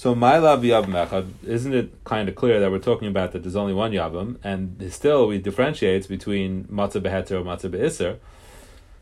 So 0.00 0.14
my 0.14 0.38
love 0.38 0.62
Mechad, 0.62 1.28
isn't 1.44 1.74
it 1.74 1.92
kind 2.04 2.30
of 2.30 2.34
clear 2.34 2.58
that 2.58 2.70
we're 2.70 2.78
talking 2.78 3.06
about 3.06 3.32
that 3.32 3.42
there's 3.42 3.54
only 3.54 3.74
one 3.74 3.92
Yabam, 3.92 4.38
and 4.42 4.90
still 4.90 5.26
we 5.26 5.36
differentiate 5.36 6.08
between 6.08 6.64
Matzah 6.68 7.02
Beheter 7.02 7.32
or 7.32 7.44
Matzah 7.44 7.70
Be'isr. 7.70 8.16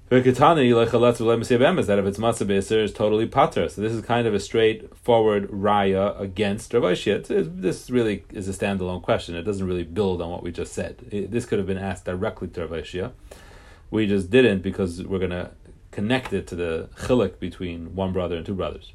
That 0.08 0.18
if 0.18 0.26
it's 0.26 2.18
Matzah 2.18 2.46
Be'isr, 2.48 2.82
it's 2.82 2.92
totally 2.92 3.26
Pater. 3.26 3.68
So 3.68 3.80
this 3.80 3.92
is 3.92 4.04
kind 4.04 4.26
of 4.26 4.34
a 4.34 4.40
straightforward 4.40 5.48
Raya 5.52 6.20
against 6.20 6.74
Rav 6.74 6.82
This 6.82 7.90
really 7.90 8.24
is 8.32 8.48
a 8.48 8.52
standalone 8.52 9.00
question. 9.00 9.36
It 9.36 9.44
doesn't 9.44 9.64
really 9.64 9.84
build 9.84 10.20
on 10.20 10.30
what 10.30 10.42
we 10.42 10.50
just 10.50 10.72
said. 10.72 10.98
This 11.12 11.46
could 11.46 11.58
have 11.58 11.68
been 11.68 11.78
asked 11.78 12.06
directly 12.06 12.48
to 12.48 12.66
Rav 12.66 13.12
We 13.92 14.08
just 14.08 14.30
didn't 14.30 14.62
because 14.62 15.04
we're 15.04 15.20
going 15.20 15.30
to 15.30 15.52
connect 15.92 16.32
it 16.32 16.48
to 16.48 16.56
the 16.56 16.88
chilik 17.02 17.38
between 17.38 17.94
one 17.94 18.12
brother 18.12 18.36
and 18.36 18.44
two 18.44 18.54
brothers. 18.54 18.94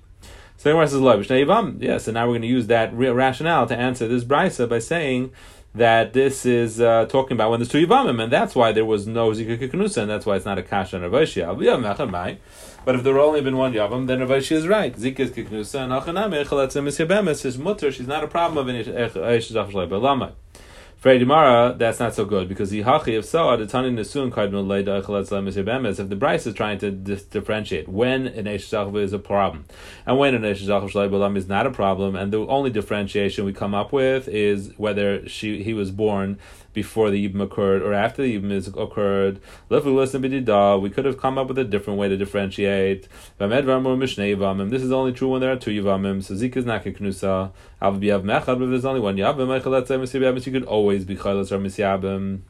So 0.63 0.73
the 0.73 1.23
says, 1.25 1.81
Yeah, 1.81 1.97
so 1.97 2.13
now 2.13 2.25
we're 2.25 2.31
going 2.31 2.43
to 2.43 2.47
use 2.47 2.67
that 2.67 2.93
rationale 2.93 3.67
to 3.67 3.75
answer 3.75 4.07
this 4.07 4.23
brisa 4.23 4.69
by 4.69 4.79
saying 4.79 5.33
that 5.75 6.13
this 6.13 6.45
is 6.45 6.79
uh, 6.79 7.05
talking 7.07 7.35
about 7.35 7.51
when 7.51 7.59
there's 7.59 7.67
two 7.67 7.85
Yavamim, 7.85 8.23
and 8.23 8.31
that's 8.31 8.55
why 8.55 8.71
there 8.71 8.85
was 8.85 9.05
no 9.05 9.31
Zika 9.31 9.57
Kikunusa, 9.57 10.03
and 10.03 10.09
that's 10.09 10.25
why 10.25 10.37
it's 10.37 10.45
not 10.45 10.57
a 10.57 10.63
Kasha 10.63 11.03
and 11.03 11.11
Ravashia. 11.11 12.37
But 12.85 12.95
if 12.95 13.03
there 13.03 13.19
only 13.19 13.41
been 13.41 13.57
one 13.57 13.73
Yavam, 13.73 14.07
then 14.07 14.19
Ravashia 14.19 14.55
is 14.55 14.65
right. 14.65 14.95
Zika 14.95 15.19
is 15.19 15.31
Kikunusa, 15.31 15.83
and 15.83 15.91
Achaname, 15.91 16.45
Chalatzim 16.45 16.87
is 16.87 16.97
Yabemes, 16.97 17.41
his 17.41 17.57
mutter, 17.57 17.91
she's 17.91 18.07
not 18.07 18.23
a 18.23 18.27
problem 18.27 18.65
of 18.65 18.73
Eish 18.73 19.51
for 19.51 20.42
Gemara, 21.19 21.75
that's 21.77 21.99
not 21.99 22.15
so 22.15 22.23
good 22.23 22.47
because 22.47 22.71
Yihachi 22.71 23.17
of 23.17 23.25
Saad, 23.25 23.59
the 23.59 23.67
Tani 23.67 23.89
Nesun 23.89 24.31
Kardinal 24.31 24.63
Leida 24.63 25.03
Echeletz 25.03 25.99
if 25.99 26.07
the 26.07 26.15
Bryce 26.15 26.47
is 26.47 26.53
trying 26.53 26.77
to 26.77 26.91
dis- 26.91 27.25
differentiate 27.25 27.89
when 27.89 28.25
an 28.27 28.45
Eish 28.45 28.97
is 29.03 29.11
a 29.11 29.19
problem 29.19 29.65
and 30.05 30.17
when 30.17 30.33
an 30.33 30.43
Eish 30.43 30.61
is 30.61 31.47
not 31.49 31.67
a 31.67 31.71
problem, 31.71 32.15
and 32.15 32.31
the 32.31 32.47
only 32.47 32.69
differentiation 32.69 33.43
we 33.43 33.51
come 33.51 33.75
up 33.75 33.91
with 33.91 34.29
is 34.29 34.71
whether 34.77 35.27
she 35.27 35.61
he 35.61 35.73
was 35.73 35.91
born 35.91 36.39
before 36.73 37.09
the 37.09 37.29
Yibam 37.29 37.41
occurred 37.41 37.81
or 37.81 37.93
after 37.93 38.21
the 38.23 38.37
Yibam 38.37 38.77
occurred. 38.77 39.39
We 39.69 40.89
could 40.89 41.05
have 41.05 41.17
come 41.17 41.37
up 41.37 41.47
with 41.47 41.57
a 41.57 41.63
different 41.63 41.99
way 41.99 42.09
to 42.09 42.17
differentiate. 42.17 43.07
This 43.37 44.83
is 44.83 44.91
only 44.91 45.13
true 45.13 45.29
when 45.29 45.41
there 45.41 45.51
are 45.51 45.55
two 45.55 45.71
Yivamim. 45.71 46.23
So 46.23 46.35
Zik 46.35 46.57
is 46.57 46.65
not 46.65 46.83
Mechad, 46.83 48.45
but 48.45 48.65
there's 48.69 48.85
only 48.85 48.99
one 48.99 49.15
Yavim. 49.17 50.45
You 50.45 50.51
could 50.51 50.65
always 50.65 51.05
be 51.05 51.15
Chaylas 51.15 51.51
or 51.51 51.59
Misyabim. 51.59 52.41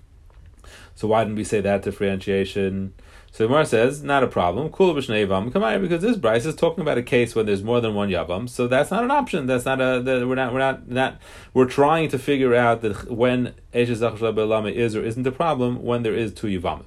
So 0.95 1.07
why 1.07 1.23
didn't 1.23 1.37
we 1.37 1.43
say 1.43 1.59
that 1.61 1.81
differentiation? 1.83 2.93
So 3.33 3.45
the 3.45 3.47
Gemara 3.47 3.65
says, 3.65 4.03
not 4.03 4.21
a 4.21 4.27
problem. 4.27 4.67
Because 4.67 6.01
this 6.03 6.17
Bryce 6.17 6.45
is 6.45 6.53
talking 6.53 6.83
about 6.83 6.99
a 6.99 7.01
case 7.01 7.33
when 7.33 7.47
there's 7.47 7.63
more 7.63 7.81
than 7.81 7.95
one 7.95 8.09
yavam. 8.09 8.47
So 8.47 8.67
that's 8.67 8.91
not 8.91 9.03
an 9.03 9.09
option. 9.09 9.47
That's 9.47 9.65
not 9.65 9.81
a. 9.81 10.03
The, 10.03 10.27
we're 10.27 10.35
not. 10.35 10.53
We're 10.53 10.59
not. 10.59 10.87
Not. 10.87 11.19
We're 11.51 11.65
trying 11.65 12.09
to 12.09 12.19
figure 12.19 12.53
out 12.53 12.81
that 12.81 13.11
when 13.11 13.55
is 13.73 14.03
or 14.03 15.03
isn't 15.03 15.25
a 15.25 15.31
problem 15.31 15.81
when 15.81 16.03
there 16.03 16.13
is 16.13 16.31
two 16.31 16.45
yavamim. 16.45 16.85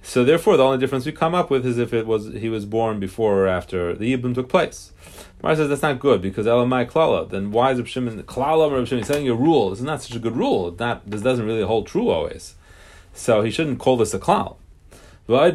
So 0.00 0.24
therefore, 0.24 0.56
the 0.56 0.64
only 0.64 0.78
difference 0.78 1.04
we 1.04 1.12
come 1.12 1.34
up 1.34 1.50
with 1.50 1.66
is 1.66 1.76
if 1.76 1.92
it 1.92 2.06
was 2.06 2.32
he 2.32 2.48
was 2.48 2.64
born 2.64 2.98
before 2.98 3.44
or 3.44 3.48
after 3.48 3.94
the 3.94 4.16
yibum 4.16 4.34
took 4.34 4.48
place. 4.48 4.92
Mar 5.42 5.54
says 5.54 5.68
that's 5.68 5.82
not 5.82 5.98
good 5.98 6.22
because 6.22 6.46
elamai 6.46 6.90
klala. 6.90 7.28
Then 7.28 7.50
why 7.50 7.72
is 7.72 7.78
Reb 7.78 7.86
Shimon 7.86 8.22
klala 8.22 8.72
Reb 8.72 8.86
Shimon 8.86 9.04
saying 9.04 9.28
a 9.28 9.34
rule? 9.34 9.68
This 9.68 9.80
is 9.80 9.84
not 9.84 10.00
such 10.00 10.16
a 10.16 10.20
good 10.20 10.38
rule. 10.38 10.74
Not 10.78 11.02
this 11.10 11.20
doesn't 11.20 11.44
really 11.44 11.64
hold 11.64 11.86
true 11.86 12.08
always. 12.08 12.54
So 13.12 13.42
he 13.42 13.50
shouldn't 13.50 13.78
call 13.78 13.98
this 13.98 14.14
a 14.14 14.18
klal. 14.18 14.56
Now, 15.28 15.50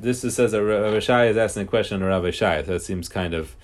this 0.00 0.24
is, 0.24 0.34
says 0.34 0.52
that 0.52 0.64
Rav 0.64 0.94
Shaya 0.94 1.28
is 1.28 1.36
asking 1.36 1.64
a 1.64 1.66
question 1.66 2.02
on 2.02 2.08
Rav 2.08 2.22
Shaya. 2.22 2.64
That 2.64 2.80
seems 2.80 3.10
kind 3.10 3.34
of, 3.34 3.54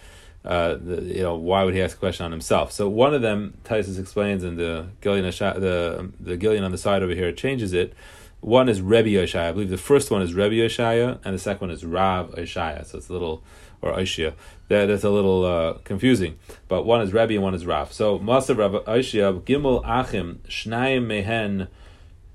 uh, 0.45 0.77
you 0.85 1.23
know, 1.23 1.37
why 1.37 1.65
would 1.65 1.73
he 1.73 1.81
ask 1.81 1.97
a 1.97 2.01
question 2.01 2.27
on 2.27 2.31
himself? 2.31 2.71
So 2.71 2.87
one 2.87 3.15
of 3.15 3.23
them, 3.23 3.57
Tysus 3.65 3.99
explains, 3.99 4.45
and 4.45 4.59
the 4.59 4.89
Gillian, 5.01 5.25
the 5.25 6.13
the 6.21 6.37
Gillian 6.37 6.65
on 6.65 6.71
the 6.71 6.77
side 6.77 7.03
over 7.03 7.15
here 7.15 7.33
changes 7.33 7.73
it. 7.73 7.95
One 8.41 8.69
is 8.69 8.83
Rebbe 8.83 9.09
Yoshaya. 9.09 9.49
I 9.49 9.53
believe 9.53 9.71
the 9.71 9.79
first 9.79 10.11
one 10.11 10.21
is 10.21 10.35
Rebbe 10.35 10.55
Yoshaya, 10.55 11.19
and 11.25 11.35
the 11.35 11.39
second 11.39 11.69
one 11.69 11.71
is 11.71 11.83
Rav 11.83 12.33
Yoshaya. 12.33 12.85
So 12.85 12.99
it's 12.99 13.09
a 13.09 13.13
little, 13.15 13.43
or 13.81 13.95
Oishia. 13.95 14.35
That, 14.69 14.85
that's 14.85 15.05
a 15.05 15.09
little 15.09 15.47
uh, 15.47 15.79
confusing. 15.85 16.37
But 16.69 16.85
one 16.85 17.01
is 17.01 17.15
Rebbe 17.15 17.33
and 17.33 17.43
one 17.43 17.55
is 17.55 17.65
Rav. 17.65 17.91
So 17.91 18.19
Master 18.19 18.53
Rav 18.53 18.73
Oishia, 18.85 19.41
Gimel 19.41 19.83
Achim, 19.83 20.43
Shnayim 20.47 21.07
Mehen, 21.07 21.69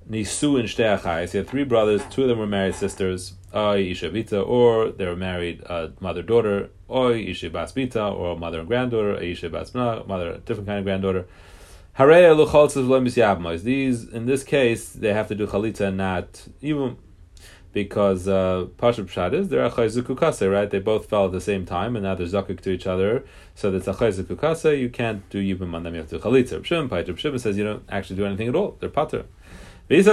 Nisu 0.10 0.60
and 0.60 0.68
Shteachais. 0.68 1.32
He 1.32 1.38
had 1.38 1.48
three 1.48 1.64
brothers. 1.64 2.02
Two 2.10 2.24
of 2.24 2.30
them 2.30 2.40
were 2.40 2.48
married 2.48 2.76
sisters. 2.76 3.34
Oy 3.54 3.92
Ishabita, 3.92 4.46
or 4.48 4.90
they 4.92 5.06
were 5.06 5.16
married 5.16 5.64
uh, 5.68 5.90
mother 6.00 6.24
daughter. 6.24 6.70
Oy 6.90 7.26
Ishabasbita, 7.26 8.14
or 8.16 8.38
mother 8.38 8.60
and 8.60 8.68
granddaughter. 8.68 9.16
Ishabasbna, 9.16 10.08
mother 10.08 10.38
different 10.46 10.68
kind 10.68 10.80
of 10.80 10.86
granddaughter. 10.86 11.28
These 13.64 14.10
in 14.10 14.26
this 14.26 14.44
case 14.44 14.90
they 14.90 15.14
have 15.14 15.28
to 15.28 15.36
do 15.36 15.46
chalitza, 15.46 15.94
not 15.94 16.48
even 16.62 16.98
because 17.74 18.28
uh, 18.28 18.68
Pashup 18.78 19.06
Pshat 19.06 19.34
is 19.34 19.50
they're 19.50 19.70
achayzuku 19.70 20.52
right? 20.52 20.70
They 20.70 20.80
both 20.80 21.08
fell 21.08 21.26
at 21.26 21.32
the 21.34 21.42
same 21.42 21.66
time, 21.66 21.96
and 21.96 22.04
now 22.04 22.16
they're 22.16 22.26
zakuk 22.26 22.62
to 22.62 22.72
each 22.72 22.88
other. 22.88 23.26
So 23.54 23.70
that's 23.70 23.86
achayzuku 23.88 24.80
You 24.80 24.90
can't 24.90 25.30
do 25.30 25.40
yibum 25.40 25.76
on 25.76 25.84
them. 25.84 25.94
You 25.94 26.02
have 26.02 26.10
to 26.10 26.18
do 26.18 26.24
chalitza. 26.24 27.08
Reb 27.08 27.20
Shimon 27.20 27.40
says 27.40 27.58
you 27.58 27.64
don't 27.64 27.84
actually 27.90 28.16
do 28.16 28.26
anything 28.26 28.48
at 28.48 28.56
all. 28.56 28.78
They're 28.80 28.90
pater. 28.90 29.26
But 29.90 29.98
if 29.98 30.06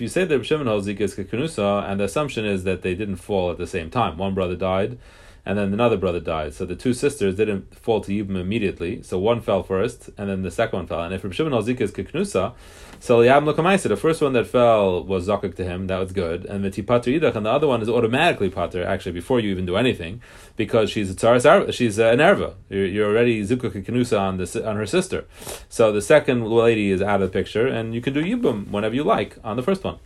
you 0.00 0.08
say 0.08 0.24
that 0.24 0.36
Reb 0.36 0.44
Shimon 0.44 0.66
holds 0.66 0.88
is 0.88 1.14
Kenusa, 1.14 1.88
and 1.88 2.00
the 2.00 2.04
assumption 2.04 2.44
is 2.44 2.64
that 2.64 2.82
they 2.82 2.96
didn't 2.96 3.18
fall 3.18 3.52
at 3.52 3.58
the 3.58 3.66
same 3.68 3.90
time. 3.90 4.18
One 4.18 4.34
brother 4.34 4.56
died, 4.56 4.98
and 5.48 5.56
then 5.56 5.72
another 5.72 5.96
brother 5.96 6.20
died. 6.20 6.52
So 6.52 6.66
the 6.66 6.76
two 6.76 6.92
sisters 6.92 7.34
didn't 7.34 7.74
fall 7.74 8.02
to 8.02 8.12
Yibam 8.12 8.38
immediately. 8.38 9.02
So 9.02 9.18
one 9.18 9.40
fell 9.40 9.62
first, 9.62 10.10
and 10.18 10.28
then 10.28 10.42
the 10.42 10.50
second 10.50 10.80
one 10.80 10.86
fell. 10.86 11.00
And 11.00 11.14
if 11.14 11.24
Reb 11.24 11.32
Shimon 11.32 11.52
Zika 11.64 11.80
is 11.80 11.90
Kiknusa, 11.90 12.52
so 13.00 13.22
the 13.22 13.96
first 13.96 14.20
one 14.20 14.34
that 14.34 14.46
fell 14.46 15.02
was 15.02 15.26
Zakuk 15.26 15.54
to 15.54 15.64
him, 15.64 15.86
that 15.86 15.98
was 15.98 16.12
good. 16.12 16.44
And 16.44 16.62
the 16.62 16.70
Tipatu 16.70 17.18
Idach, 17.18 17.34
and 17.34 17.46
the 17.46 17.50
other 17.50 17.66
one 17.66 17.80
is 17.80 17.88
automatically 17.88 18.50
Pater, 18.50 18.84
actually, 18.84 19.12
before 19.12 19.40
you 19.40 19.50
even 19.50 19.64
do 19.64 19.76
anything, 19.76 20.20
because 20.56 20.90
she's 20.90 21.10
a 21.10 21.14
Tsaras 21.14 21.72
she's 21.72 21.98
an 21.98 22.18
Erva. 22.18 22.52
You're, 22.68 22.84
you're 22.84 23.08
already 23.08 23.42
Zukuk 23.42 23.72
Kiknusa 23.72 24.20
on, 24.20 24.36
the, 24.36 24.68
on 24.68 24.76
her 24.76 24.84
sister. 24.84 25.24
So 25.70 25.90
the 25.92 26.02
second 26.02 26.46
lady 26.46 26.90
is 26.90 27.00
out 27.00 27.22
of 27.22 27.32
the 27.32 27.32
picture, 27.32 27.66
and 27.66 27.94
you 27.94 28.02
can 28.02 28.12
do 28.12 28.22
Yibum 28.22 28.68
whenever 28.70 28.94
you 28.94 29.02
like 29.02 29.38
on 29.42 29.56
the 29.56 29.62
first 29.62 29.82
one. 29.82 29.98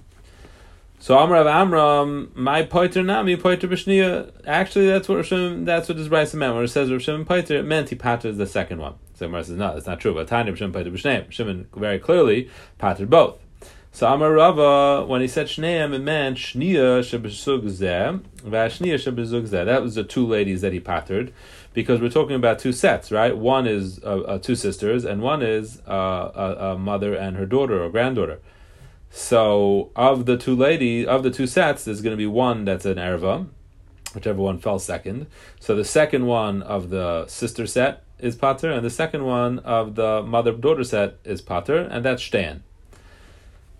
So 1.02 1.18
Amr 1.18 1.48
Amram, 1.48 2.30
my 2.36 2.62
poiter 2.62 3.02
nami 3.02 3.36
poiter 3.36 3.66
b'shnia. 3.66 4.30
Actually, 4.46 4.86
that's 4.86 5.08
what 5.08 5.18
Rishim, 5.18 5.64
that's 5.64 5.88
what 5.88 5.98
this 5.98 6.06
Brisa 6.06 6.36
meant. 6.36 6.54
When 6.54 6.62
it 6.62 6.68
says 6.68 6.90
Rishim 6.90 7.26
poiter, 7.26 7.56
it 7.56 7.64
meant 7.64 7.88
he 7.88 7.96
paters 7.96 8.36
the 8.36 8.46
second 8.46 8.78
one. 8.78 8.94
So 9.14 9.26
Amr 9.26 9.42
says 9.42 9.56
no, 9.56 9.74
that's 9.74 9.88
not 9.88 9.98
true. 9.98 10.14
But 10.14 10.28
Tanya 10.28 10.52
Rishim 10.52 10.72
poiter 10.72 10.92
b'shneim. 10.92 11.26
Rishim 11.26 11.66
very 11.74 11.98
clearly 11.98 12.48
patered 12.78 13.10
both. 13.10 13.40
So 13.90 14.06
Amar 14.06 14.32
Rava, 14.32 15.04
when 15.04 15.20
he 15.20 15.26
said 15.26 15.48
Shneim, 15.48 15.92
it 15.92 15.98
meant 15.98 16.38
Shnia 16.38 17.00
shebesug 17.00 17.64
zeh, 17.64 18.20
v'ashnia 18.44 18.94
shebesug 18.94 19.48
zeh. 19.48 19.64
That 19.64 19.82
was 19.82 19.96
the 19.96 20.04
two 20.04 20.24
ladies 20.24 20.60
that 20.60 20.72
he 20.72 20.78
patered, 20.78 21.32
because 21.74 22.00
we're 22.00 22.10
talking 22.10 22.36
about 22.36 22.60
two 22.60 22.72
sets, 22.72 23.10
right? 23.10 23.36
One 23.36 23.66
is 23.66 23.98
uh, 24.04 24.20
uh, 24.20 24.38
two 24.38 24.54
sisters, 24.54 25.04
and 25.04 25.20
one 25.20 25.42
is 25.42 25.82
uh, 25.88 26.30
a, 26.32 26.66
a, 26.74 26.78
mother 26.78 27.12
and 27.12 27.36
her 27.36 27.44
daughter 27.44 27.82
or 27.82 27.90
granddaughter. 27.90 28.38
So 29.14 29.90
of 29.94 30.24
the 30.24 30.38
two 30.38 30.56
ladies, 30.56 31.06
of 31.06 31.22
the 31.22 31.30
two 31.30 31.46
sets, 31.46 31.84
there's 31.84 32.00
going 32.00 32.14
to 32.14 32.16
be 32.16 32.26
one 32.26 32.64
that's 32.64 32.86
an 32.86 32.96
erva, 32.96 33.46
whichever 34.14 34.40
one 34.40 34.58
fell 34.58 34.78
second. 34.78 35.26
So 35.60 35.76
the 35.76 35.84
second 35.84 36.26
one 36.26 36.62
of 36.62 36.88
the 36.88 37.26
sister 37.26 37.66
set 37.66 38.04
is 38.18 38.36
pater, 38.36 38.70
and 38.70 38.82
the 38.84 38.90
second 38.90 39.24
one 39.24 39.58
of 39.60 39.96
the 39.96 40.22
mother 40.22 40.52
daughter 40.52 40.82
set 40.82 41.18
is 41.24 41.42
pater, 41.42 41.76
and 41.76 42.02
that's 42.02 42.22
shtan. 42.22 42.62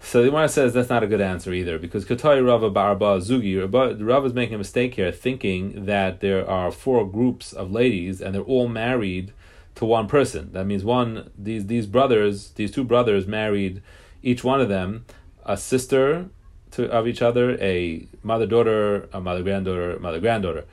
So 0.01 0.21
the 0.21 0.29
Gemara 0.29 0.51
says 0.51 0.75
that's 0.75 0.91
not 0.91 1.03
a 1.03 1.07
good 1.07 1.21
answer 1.23 1.53
either 1.55 1.79
because 1.79 2.05
Katai 2.05 2.45
Rava 2.45 2.69
Barba 2.69 3.19
Zugi 3.21 3.57
Rava 4.05 4.27
is 4.27 4.35
making 4.35 4.57
a 4.57 4.59
mistake 4.59 4.97
here, 4.97 5.12
thinking 5.12 5.87
that 5.87 6.21
there 6.21 6.49
are 6.49 6.71
four 6.71 7.09
groups 7.09 7.55
of 7.55 7.71
ladies 7.71 8.21
and 8.21 8.35
they're 8.35 8.43
all 8.43 8.69
married 8.69 9.33
to 9.77 9.87
one 9.87 10.09
person. 10.09 10.53
That 10.53 10.67
means 10.67 10.85
one 10.85 11.31
these 11.39 11.69
these 11.69 11.87
brothers, 11.87 12.51
these 12.51 12.73
two 12.73 12.85
brothers 12.85 13.27
married 13.27 13.81
each 14.25 14.43
one 14.45 14.61
of 14.61 14.69
them 14.69 15.05
a 15.45 15.57
sister 15.57 16.27
to, 16.73 16.91
of 16.91 17.07
each 17.07 17.23
other, 17.23 17.57
a 17.61 18.07
mother 18.23 18.47
daughter, 18.47 19.09
a 19.13 19.21
mother 19.21 19.43
granddaughter, 19.43 19.99
mother 19.99 20.21
granddaughter. 20.21 20.65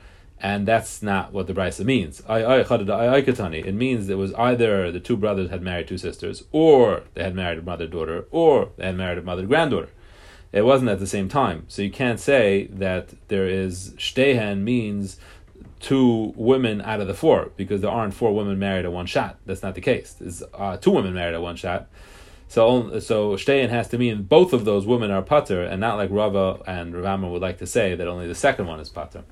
And 0.42 0.66
that's 0.66 1.02
not 1.02 1.34
what 1.34 1.48
the 1.48 1.52
brisa 1.52 1.84
means. 1.84 2.22
It 2.26 3.74
means 3.74 4.08
it 4.08 4.16
was 4.16 4.32
either 4.34 4.90
the 4.90 4.98
two 4.98 5.18
brothers 5.18 5.50
had 5.50 5.60
married 5.60 5.88
two 5.88 5.98
sisters, 5.98 6.44
or 6.50 7.02
they 7.12 7.22
had 7.22 7.34
married 7.34 7.58
a 7.58 7.62
mother 7.62 7.86
daughter, 7.86 8.24
or 8.30 8.70
they 8.76 8.86
had 8.86 8.96
married 8.96 9.18
a 9.18 9.22
mother 9.22 9.44
granddaughter. 9.44 9.90
It 10.50 10.62
wasn't 10.62 10.90
at 10.90 10.98
the 10.98 11.06
same 11.06 11.28
time. 11.28 11.66
So 11.68 11.82
you 11.82 11.90
can't 11.90 12.18
say 12.18 12.68
that 12.72 13.10
there 13.28 13.46
is 13.46 13.92
shtehen 13.98 14.62
means 14.62 15.18
two 15.78 16.32
women 16.36 16.80
out 16.80 17.00
of 17.00 17.06
the 17.06 17.14
four, 17.14 17.50
because 17.56 17.82
there 17.82 17.90
aren't 17.90 18.14
four 18.14 18.34
women 18.34 18.58
married 18.58 18.86
at 18.86 18.92
one 18.92 19.06
shot. 19.06 19.36
That's 19.44 19.62
not 19.62 19.74
the 19.74 19.80
case. 19.82 20.14
There's 20.14 20.42
uh, 20.54 20.78
two 20.78 20.90
women 20.90 21.12
married 21.12 21.34
at 21.34 21.42
one 21.42 21.56
shot. 21.56 21.86
So 22.50 22.98
so 22.98 23.36
shtein 23.36 23.68
has 23.68 23.86
to 23.90 23.96
mean 23.96 24.24
both 24.24 24.52
of 24.52 24.64
those 24.64 24.84
women 24.84 25.12
are 25.12 25.22
pater, 25.22 25.62
and 25.62 25.80
not 25.80 25.96
like 25.98 26.10
Rava 26.10 26.60
and 26.66 26.92
Ravama 26.92 27.30
would 27.30 27.40
like 27.40 27.58
to 27.58 27.66
say 27.66 27.94
that 27.94 28.08
only 28.08 28.26
the 28.26 28.34
second 28.34 28.66
one 28.66 28.80
is 28.80 28.90
pater. 28.90 29.22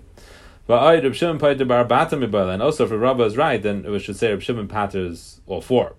And 0.69 2.63
also 2.63 2.85
if 2.85 2.93
Rava 2.93 3.25
is 3.25 3.37
right, 3.37 3.61
then 3.61 3.91
we 3.91 3.99
should 3.99 4.15
say 4.17 4.31
Reb 4.31 4.41
Shimon 4.43 4.69
paters 4.69 5.41
all 5.49 5.61
four. 5.61 5.97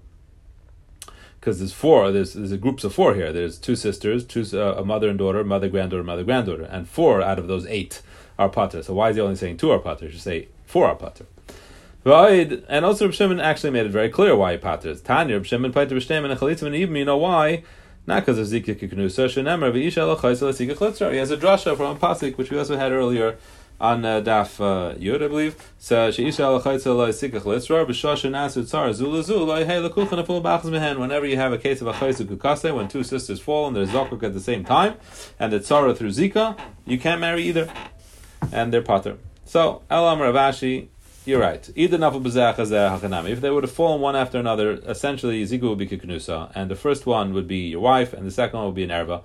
Because 1.42 1.60
there's 1.60 1.74
four, 1.74 2.10
there's, 2.14 2.36
there's 2.36 2.56
groups 2.56 2.86
of 2.86 2.94
four 2.94 3.16
here. 3.16 3.34
There's 3.34 3.58
two 3.58 3.76
sisters, 3.76 4.24
two 4.24 4.46
uh, 4.54 4.76
a 4.78 4.86
mother 4.86 5.10
and 5.10 5.20
daughter, 5.20 5.44
mother 5.44 5.68
granddaughter, 5.68 6.04
mother 6.06 6.24
granddaughter, 6.24 6.64
and 6.64 6.88
four 6.88 7.22
out 7.22 7.38
of 7.38 7.48
those 7.48 7.66
eight 7.66 8.02
are 8.38 8.48
pater. 8.48 8.82
So 8.82 8.94
why 8.94 9.10
is 9.10 9.18
he 9.18 9.22
only 9.22 9.36
saying 9.36 9.58
two 9.58 9.72
are 9.72 9.80
pater? 9.80 10.06
He 10.06 10.12
should 10.14 10.22
say 10.22 10.48
four 10.66 10.86
are 10.86 10.96
pater. 10.96 11.26
And 12.06 12.86
also 12.86 13.06
Reb 13.06 13.14
Shimon 13.14 13.40
actually 13.40 13.72
made 13.72 13.86
it 13.86 13.92
very 13.92 14.10
clear 14.10 14.36
why 14.36 14.54
he 14.54 14.58
paters. 14.58 15.02
Tanya 15.02 15.36
Reb 15.36 15.46
Shimon 15.46 15.74
pater 15.74 15.96
b'shneim 15.96 16.30
and 16.30 16.40
chalitza 16.40 16.64
and 16.64 16.76
even 16.76 16.96
you 16.96 17.06
know 17.06 17.18
why? 17.18 17.64
Not 18.08 18.26
because 18.26 18.40
of 18.40 18.48
Zikya 18.48 18.80
Kiknusa, 18.80 19.28
Shenemar 19.28 19.72
v'isha 19.72 20.08
l'chaysa 20.08 20.50
l'sika 20.50 20.76
chlitzra. 20.76 21.12
He 21.12 21.18
has 21.18 21.30
a 21.30 21.38
drasha 21.38 21.76
from 21.76 21.98
a 21.98 22.00
pasuk 22.00 22.38
which 22.38 22.50
we 22.50 22.58
also 22.58 22.78
had 22.78 22.92
earlier 22.92 23.38
on 23.82 24.04
uh, 24.04 24.20
Daf 24.22 24.60
uh, 24.60 24.96
Yud, 24.96 25.24
I 25.24 25.28
believe. 25.28 25.72
So 25.78 26.10
sheisha 26.10 26.58
l'chaysa 26.58 26.96
l'sika 26.96 27.42
chlitzra 27.42 27.86
b'shasha 27.86 28.32
nasu 28.32 28.64
tzar 28.64 28.94
zula 28.94 29.22
zula 29.22 29.66
hey 29.66 29.80
l'kulchan 29.80 30.26
aful 30.26 30.42
b'achas 30.42 30.72
mehen. 30.72 31.00
Whenever 31.00 31.26
you 31.26 31.36
have 31.36 31.52
a 31.52 31.58
case 31.58 31.82
of 31.82 31.88
a 31.88 31.94
chaysa 31.94 32.26
kukase, 32.26 32.74
when 32.74 32.88
two 32.88 33.04
sisters 33.04 33.40
fall 33.40 33.68
and 33.68 33.76
zakuk 33.90 34.24
at 34.24 34.34
the 34.34 34.40
same 34.40 34.64
time, 34.64 34.96
and 35.38 35.52
the 35.54 35.60
tzara 35.60 35.96
through 35.96 36.10
Zika, 36.10 36.58
you 36.86 36.98
can't 36.98 37.20
marry 37.22 37.44
either, 37.44 37.70
and 38.52 38.74
they're 38.74 38.82
pater. 38.82 39.18
So 39.46 39.84
Elam 39.92 40.20
Ravashi 40.20 40.88
you're 41.26 41.40
right. 41.40 41.70
Either 41.76 41.98
hakanami. 41.98 43.30
If 43.30 43.42
they 43.42 43.50
would 43.50 43.64
have 43.64 43.72
fallen 43.72 44.02
one 44.02 44.16
after 44.16 44.40
another, 44.40 44.74
essentially 44.86 45.44
ziku 45.44 45.70
would 45.70 45.78
be 45.78 45.88
kiknusa, 45.88 46.52
and 46.56 46.72
the 46.72 46.76
first 46.76 47.06
one 47.06 47.34
would 47.34 47.48
be 47.48 47.70
your 47.70 47.82
wife, 47.82 48.14
and 48.14 48.26
the 48.26 48.32
second 48.32 48.58
one 48.58 48.66
would 48.68 48.76
be 48.76 48.84
an 48.84 48.90
erva. 48.90 49.22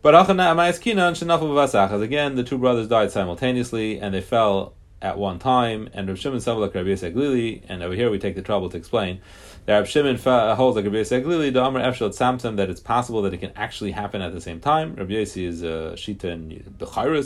But 0.00 0.14
again, 0.14 2.36
the 2.36 2.44
two 2.44 2.58
brothers 2.58 2.88
died 2.88 3.10
simultaneously, 3.10 4.00
and 4.00 4.14
they 4.14 4.20
fell 4.20 4.74
at 5.00 5.18
one 5.18 5.38
time. 5.38 5.88
And 5.92 6.08
Rav 6.08 6.18
Shimon 6.18 6.40
Glili, 6.40 7.62
and 7.68 7.82
over 7.82 7.94
here 7.94 8.10
we 8.10 8.18
take 8.18 8.34
the 8.34 8.42
trouble 8.42 8.68
to 8.70 8.76
explain 8.76 9.20
that 9.66 9.78
Rav 9.78 9.88
Shimon 9.88 10.16
holds 10.16 10.76
like 10.76 10.84
Rabbi 10.84 10.98
Glili, 10.98 11.52
the 11.52 11.60
Amr 11.60 11.80
Efshel 11.80 12.10
Samsam, 12.10 12.56
that 12.56 12.70
it's 12.70 12.80
possible 12.80 13.22
that 13.22 13.34
it 13.34 13.38
can 13.38 13.52
actually 13.56 13.92
happen 13.92 14.22
at 14.22 14.32
the 14.32 14.40
same 14.40 14.60
time. 14.60 14.94
Rabbi 14.94 15.12
Yossi 15.12 15.46
is 15.46 15.62
a 15.62 15.92
shita 15.94 16.24
in 16.24 16.64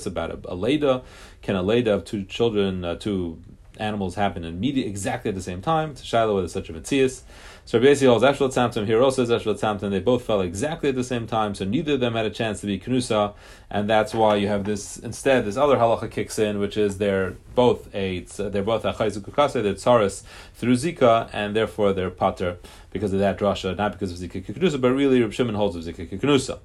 about 0.06 0.30
a, 0.30 0.38
a 0.46 0.54
leda. 0.54 1.02
Can 1.42 1.56
a 1.56 1.62
leda 1.62 1.94
of 1.94 2.04
two 2.04 2.24
children, 2.24 2.84
uh, 2.84 2.96
two 2.96 3.42
animals 3.78 4.14
happen 4.14 4.44
immediately, 4.44 4.90
exactly 4.90 5.28
at 5.28 5.34
the 5.34 5.42
same 5.42 5.62
time. 5.62 5.94
To 5.94 6.04
Shiloh 6.04 6.40
with 6.40 6.50
such 6.50 6.68
a 6.68 6.72
mitzias. 6.72 7.22
So 7.64 7.78
basically, 7.78 8.08
holds 8.08 8.24
Eshel 8.24 8.48
Tzamtim. 8.48 8.86
Here 8.86 9.00
also 9.00 9.22
is 9.22 9.30
Eshel 9.30 9.58
Tzamtim. 9.58 9.90
They 9.90 10.00
both 10.00 10.24
fell 10.24 10.40
exactly 10.40 10.88
at 10.88 10.96
the 10.96 11.04
same 11.04 11.26
time, 11.26 11.54
so 11.54 11.64
neither 11.64 11.94
of 11.94 12.00
them 12.00 12.14
had 12.14 12.26
a 12.26 12.30
chance 12.30 12.60
to 12.60 12.66
be 12.66 12.78
Knusa, 12.78 13.34
and 13.70 13.88
that's 13.88 14.12
why 14.12 14.34
you 14.34 14.48
have 14.48 14.64
this. 14.64 14.98
Instead, 14.98 15.44
this 15.44 15.56
other 15.56 15.76
halacha 15.76 16.10
kicks 16.10 16.38
in, 16.38 16.58
which 16.58 16.76
is 16.76 16.98
they're 16.98 17.36
both 17.54 17.94
a 17.94 18.20
they're 18.20 18.62
both 18.64 18.84
a 18.84 18.92
Chayzukukase, 18.92 19.52
they're 19.62 19.74
Tsaris 19.74 20.24
through 20.54 20.74
Zika, 20.74 21.30
and 21.32 21.54
therefore 21.54 21.92
they're 21.92 22.10
Pater 22.10 22.58
because 22.90 23.12
of 23.12 23.20
that 23.20 23.38
drasha, 23.38 23.76
not 23.76 23.92
because 23.92 24.10
of 24.10 24.18
Zika 24.18 24.44
Knusa, 24.44 24.80
but 24.80 24.90
really 24.90 25.22
Reb 25.22 25.32
Shimon 25.32 25.54
holds 25.54 25.76
of 25.76 25.84
Zika 25.84 26.18
Knusa. 26.20 26.58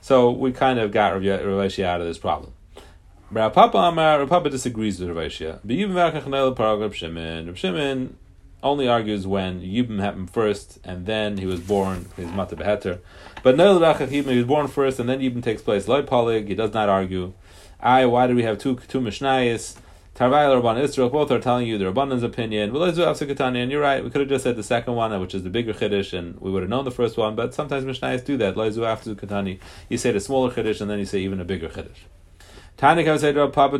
So 0.00 0.30
we 0.30 0.52
kind 0.52 0.78
of 0.78 0.90
got 0.90 1.12
Yeshi 1.20 1.84
out 1.84 2.00
of 2.00 2.06
this 2.06 2.18
problem. 2.18 2.54
Rav 3.32 3.52
Papa 3.52 3.78
Amar, 3.78 4.18
Rav 4.18 4.28
Papa 4.28 4.50
disagrees 4.50 4.98
with 4.98 5.10
Rav 5.10 5.18
Yeshi. 5.18 6.80
Reb 6.80 6.94
Shimon, 6.94 7.46
Reb 7.46 7.56
Shimon 7.56 8.16
only 8.60 8.88
argues 8.88 9.24
when 9.24 9.60
Yibim 9.60 10.00
happened 10.00 10.32
first, 10.32 10.80
and 10.82 11.06
then 11.06 11.38
he 11.38 11.46
was 11.46 11.60
born, 11.60 12.06
his 12.16 12.26
mata 12.32 12.56
beheter. 12.56 12.98
But 13.44 13.56
no 13.56 13.78
he 13.78 14.20
was 14.22 14.44
born 14.44 14.66
first, 14.66 14.98
and 14.98 15.08
then 15.08 15.20
Yibim 15.20 15.44
takes 15.44 15.62
place. 15.62 15.86
Loi 15.86 16.02
Polig, 16.02 16.48
he 16.48 16.56
does 16.56 16.74
not 16.74 16.88
argue. 16.88 17.32
I, 17.78 18.04
why 18.06 18.26
do 18.26 18.34
we 18.34 18.42
have 18.42 18.58
two 18.58 18.74
two 18.88 19.00
Mishnayis? 19.00 19.76
Tarvai 20.16 20.60
Rabban 20.60 20.82
Israel, 20.82 21.08
both 21.08 21.30
are 21.30 21.38
telling 21.38 21.68
you 21.68 21.78
the 21.78 21.84
Rabbanan's 21.84 22.24
opinion. 22.24 22.74
And 22.74 23.70
you're 23.70 23.80
right. 23.80 24.02
We 24.02 24.10
could 24.10 24.22
have 24.22 24.28
just 24.28 24.42
said 24.42 24.56
the 24.56 24.64
second 24.64 24.94
one, 24.94 25.18
which 25.20 25.36
is 25.36 25.44
the 25.44 25.50
bigger 25.50 25.72
Chiddush, 25.72 26.18
and 26.18 26.36
we 26.40 26.50
would 26.50 26.64
have 26.64 26.68
known 26.68 26.84
the 26.84 26.90
first 26.90 27.16
one, 27.16 27.36
but 27.36 27.54
sometimes 27.54 27.84
Mishnayis 27.84 28.24
do 28.24 28.36
that. 28.38 28.56
You 29.88 29.96
say 29.96 30.10
the 30.10 30.18
smaller 30.18 30.50
Chiddush, 30.50 30.80
and 30.80 30.90
then 30.90 30.98
you 30.98 31.04
say 31.04 31.20
even 31.20 31.40
a 31.40 31.44
bigger 31.44 31.68
Chiddush. 31.68 32.00
Papa 32.80 33.76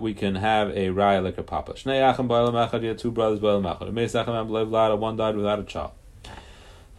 we 0.00 0.14
can 0.14 0.36
have 0.36 0.70
a 0.70 0.90
raya 0.90 1.24
like 1.24 1.38
a 1.38 1.42
Papa. 1.42 1.72
Shnei 1.72 2.08
Achim 2.08 2.28
Bailam 2.28 2.52
Echad, 2.52 2.82
you 2.82 2.88
had 2.90 2.98
two 2.98 3.10
brothers 3.10 3.40
Bailam 3.40 3.64
Echad. 3.64 3.92
Meis 3.92 4.14
Achim 4.14 4.32
Am 4.32 4.48
Lada, 4.48 4.94
one 4.94 5.16
died 5.16 5.34
without 5.34 5.58
a 5.58 5.64
child. 5.64 5.90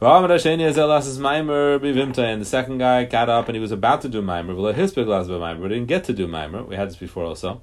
And 0.01 2.41
the 2.41 2.43
second 2.43 2.79
guy 2.79 3.05
got 3.05 3.29
up 3.29 3.47
and 3.47 3.55
he 3.55 3.61
was 3.61 3.71
about 3.71 4.01
to 4.01 4.09
do 4.09 4.21
Maimer, 4.21 4.53
but 4.53 4.63
didn't 5.69 5.85
get 5.85 6.03
to 6.03 6.11
do 6.11 6.27
Maimer. 6.27 6.67
We 6.67 6.75
had 6.75 6.89
this 6.89 6.97
before 6.97 7.23
also. 7.23 7.61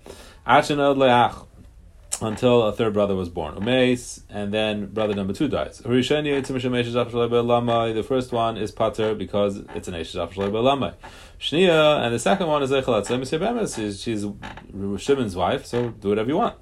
Until 2.21 2.65
a 2.65 2.73
third 2.73 2.95
brother 2.95 3.15
was 3.15 3.29
born. 3.29 3.55
Umeis, 3.55 4.23
and 4.29 4.53
then 4.53 4.87
brother 4.87 5.15
number 5.15 5.33
two 5.33 5.47
dies. 5.47 5.79
The 5.79 5.85
first 8.07 8.33
one 8.33 8.57
is 8.57 8.73
Pater 8.73 9.15
because 9.15 9.59
it's 9.75 9.87
an 9.87 9.95
Eshes 9.95 10.17
Shnia, 11.39 12.05
and 12.05 12.13
the 12.13 12.19
second 12.19 12.49
one 12.49 12.65
is 12.65 12.71
she's 14.03 14.27
Shimon's 15.01 15.37
wife, 15.37 15.65
so 15.65 15.91
do 15.91 16.09
whatever 16.09 16.29
you 16.29 16.37
want. 16.37 16.57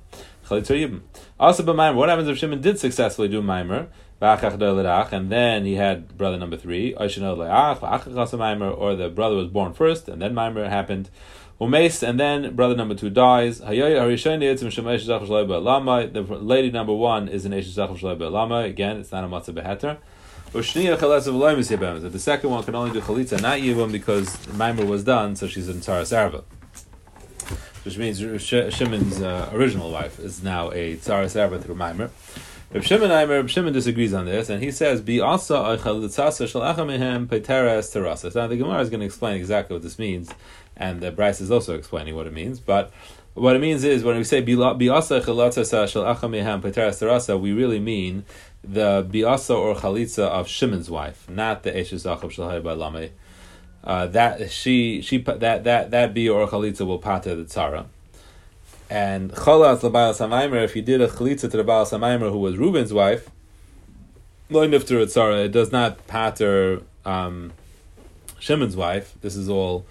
Also, 1.41 1.63
but 1.63 1.95
what 1.95 2.09
happens 2.09 2.29
if 2.29 2.39
Shimon 2.39 2.61
did 2.61 2.79
successfully 2.79 3.29
do 3.29 3.41
Maimer? 3.41 3.89
and 4.19 5.31
then 5.31 5.65
he 5.65 5.75
had 5.75 6.17
brother 6.17 6.39
number 6.39 6.57
three, 6.57 6.95
or 6.95 7.09
the 7.09 9.13
brother 9.15 9.37
was 9.37 9.49
born 9.49 9.75
first, 9.75 10.09
and 10.09 10.23
then 10.23 10.35
Maimer 10.35 10.69
happened. 10.69 11.11
Umes, 11.61 12.07
and 12.07 12.21
then 12.21 12.55
brother 12.55 12.77
number 12.77 12.95
two 12.95 13.09
dies. 13.09 13.61
The 13.61 13.71
lady 16.41 16.71
number 16.71 16.93
one 16.93 17.29
is 17.29 17.47
an 17.47 17.53
Eshes 17.53 18.31
Lama. 18.31 18.59
Again, 18.59 18.99
it's 18.99 19.11
not 19.11 19.25
a 19.25 19.27
Matzah 19.27 19.55
Beheter. 19.55 19.97
The 20.53 22.19
second 22.19 22.51
one 22.51 22.63
can 22.63 22.75
only 22.75 22.93
do 22.93 23.01
chalitza, 23.01 23.41
not 23.43 23.59
yibum, 23.59 23.91
because 23.91 24.37
Maimer 24.47 24.87
was 24.87 25.05
done, 25.05 25.35
so 25.35 25.49
she's 25.49 25.69
in 25.69 25.77
Tzara 25.77 26.03
Sarva. 26.03 26.45
Which 27.85 27.99
means 27.99 28.19
Shimon's 28.75 29.23
uh, 29.23 29.51
original 29.53 29.91
wife 29.91 30.19
is 30.19 30.43
now 30.43 30.71
a 30.73 30.97
Tzara 30.97 31.27
Sarva 31.27 31.63
through 31.63 31.77
Maimer. 31.77 32.11
Reb 32.73 32.83
Shimon 32.83 33.13
Aimer, 33.13 33.35
Reb 33.37 33.49
Shimon 33.49 33.73
disagrees 33.73 34.13
on 34.13 34.27
this, 34.27 34.51
and 34.51 34.61
he 34.61 34.73
says, 34.73 35.01
"Be 35.01 35.19
chalitzasa 35.19 36.49
shel 36.49 36.63
peteres 36.63 37.89
terasa." 37.93 38.35
Now 38.35 38.49
the 38.49 38.57
Gemara 38.57 38.81
is 38.81 38.91
going 38.91 39.01
to 39.01 39.07
explain 39.07 39.37
exactly 39.37 39.75
what 39.75 39.85
this 39.85 40.01
means, 40.01 40.31
and 40.77 41.01
the 41.01 41.11
Bryce 41.11 41.41
is 41.41 41.51
also 41.51 41.75
explaining 41.75 42.15
what 42.15 42.27
it 42.27 42.33
means. 42.33 42.61
But 42.61 42.93
what 43.35 43.55
it 43.55 43.61
means 43.61 43.85
is 43.85 44.03
when 44.03 44.17
we 44.17 44.25
say 44.25 44.43
biasa 44.43 45.23
chalitzasa 45.23 45.89
shel 45.89 46.05
achamehem 46.05 46.63
peteres 46.63 47.01
terasa, 47.01 47.39
we 47.39 47.53
really 47.53 47.81
mean 47.81 48.25
the 48.63 49.07
biasa 49.11 49.55
or 49.57 49.75
chalitza 49.75 50.25
of 50.25 50.49
Shimon's 50.49 50.91
wife, 50.91 51.29
not 51.29 51.63
the 51.63 51.73
eshes 51.73 52.05
achav 52.05 52.33
shalhay 52.33 52.63
by 52.63 53.11
uh, 53.87 54.07
that 54.09 54.51
she 54.51 55.01
she 55.01 55.19
that 55.19 55.65
that 55.65 55.91
that 55.91 56.15
bi 56.15 56.29
or 56.29 56.47
chalitza 56.49 56.87
will 56.87 56.99
pata 56.99 57.35
the 57.35 57.45
tzara. 57.45 57.87
And 58.89 59.33
chalas 59.33 59.83
l'bayal 59.83 60.15
samaimer, 60.15 60.65
if 60.65 60.75
you 60.75 60.83
did 60.83 61.01
a 61.01 61.09
chalitza 61.09 61.43
to 61.43 61.49
the 61.49 61.65
bayal 61.65 61.87
samaimer 61.87 62.31
who 62.31 62.39
was 62.39 62.57
Reuben's 62.57 62.93
wife, 62.93 63.31
lo 64.51 64.67
nifter 64.67 65.03
tzara, 65.05 65.45
it 65.45 65.53
does 65.53 65.71
not 65.71 66.07
pater 66.07 66.83
um, 67.05 67.53
Shimon's 68.41 68.77
wife. 68.77 69.15
This 69.21 69.37
is 69.37 69.49
all 69.49 69.87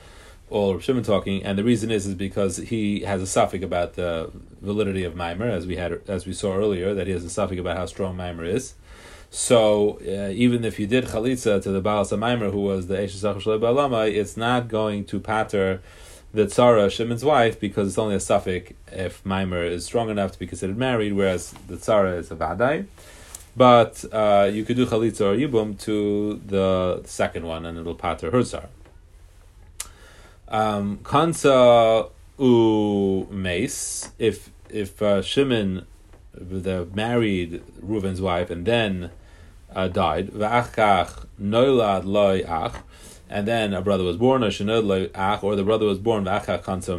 all 0.49 0.79
Shimon 0.79 1.03
talking, 1.03 1.43
and 1.43 1.57
the 1.57 1.63
reason 1.63 1.91
is 1.91 2.05
is 2.05 2.15
because 2.15 2.57
he 2.57 3.01
has 3.01 3.21
a 3.21 3.27
suffix 3.27 3.63
about 3.63 3.93
the 3.93 4.31
validity 4.61 5.03
of 5.03 5.13
Maimer, 5.15 5.49
as 5.49 5.65
we 5.65 5.75
had 5.75 6.01
as 6.07 6.25
we 6.25 6.33
saw 6.33 6.55
earlier, 6.55 6.93
that 6.93 7.07
he 7.07 7.13
has 7.13 7.23
a 7.23 7.29
suffix 7.29 7.59
about 7.59 7.77
how 7.77 7.85
strong 7.85 8.15
Maimer 8.15 8.47
is. 8.47 8.75
So 9.31 9.99
uh, 10.07 10.29
even 10.29 10.63
if 10.63 10.79
you 10.79 10.87
did 10.87 11.05
chalitza 11.05 11.61
to 11.63 11.71
the 11.71 11.81
Baal 11.81 12.05
Samaimer, 12.05 12.51
who 12.51 12.61
was 12.61 12.87
the 12.87 12.95
Eish 12.95 13.19
Balama, 13.21 14.13
it's 14.13 14.37
not 14.37 14.67
going 14.67 15.03
to 15.05 15.19
patter 15.19 15.81
the 16.33 16.45
Tzara, 16.45 16.91
Shimon's 16.91 17.23
wife, 17.23 17.59
because 17.59 17.87
it's 17.87 17.97
only 17.97 18.15
a 18.15 18.19
suffix 18.19 18.73
if 18.91 19.23
Maimer 19.23 19.69
is 19.69 19.85
strong 19.85 20.09
enough 20.09 20.31
to 20.33 20.39
be 20.39 20.45
considered 20.45 20.77
married, 20.77 21.13
whereas 21.13 21.51
the 21.67 21.75
Tzara 21.75 22.17
is 22.17 22.29
a 22.29 22.35
Vadai. 22.35 22.85
But 23.57 24.03
uh, 24.11 24.49
you 24.51 24.65
could 24.65 24.75
do 24.75 24.85
chalitza 24.85 25.21
or 25.21 25.35
yibum 25.35 25.79
to 25.81 26.41
the 26.45 27.01
second 27.05 27.45
one, 27.45 27.65
and 27.65 27.77
it'll 27.77 27.95
patter 27.95 28.31
her 28.31 28.39
Tzara. 28.39 28.67
Um, 30.47 30.99
Kansa 31.03 32.07
u 32.37 33.27
mace, 33.31 34.11
if 34.19 34.51
if 34.69 35.01
uh, 35.01 35.21
Shimon, 35.21 35.85
the 36.33 36.87
married 36.93 37.63
Reuven's 37.81 38.21
wife, 38.21 38.49
and 38.49 38.65
then 38.65 39.11
uh, 39.73 39.87
died, 39.87 40.29
noilad 41.41 42.05
loy 42.05 42.43
ach, 42.47 42.73
and 43.29 43.47
then 43.47 43.73
a 43.73 43.81
brother 43.81 44.03
was 44.03 44.17
born, 44.17 44.43
or 44.43 45.55
the 45.55 45.63
brother 45.63 45.85
was 45.85 45.99
born 45.99 46.23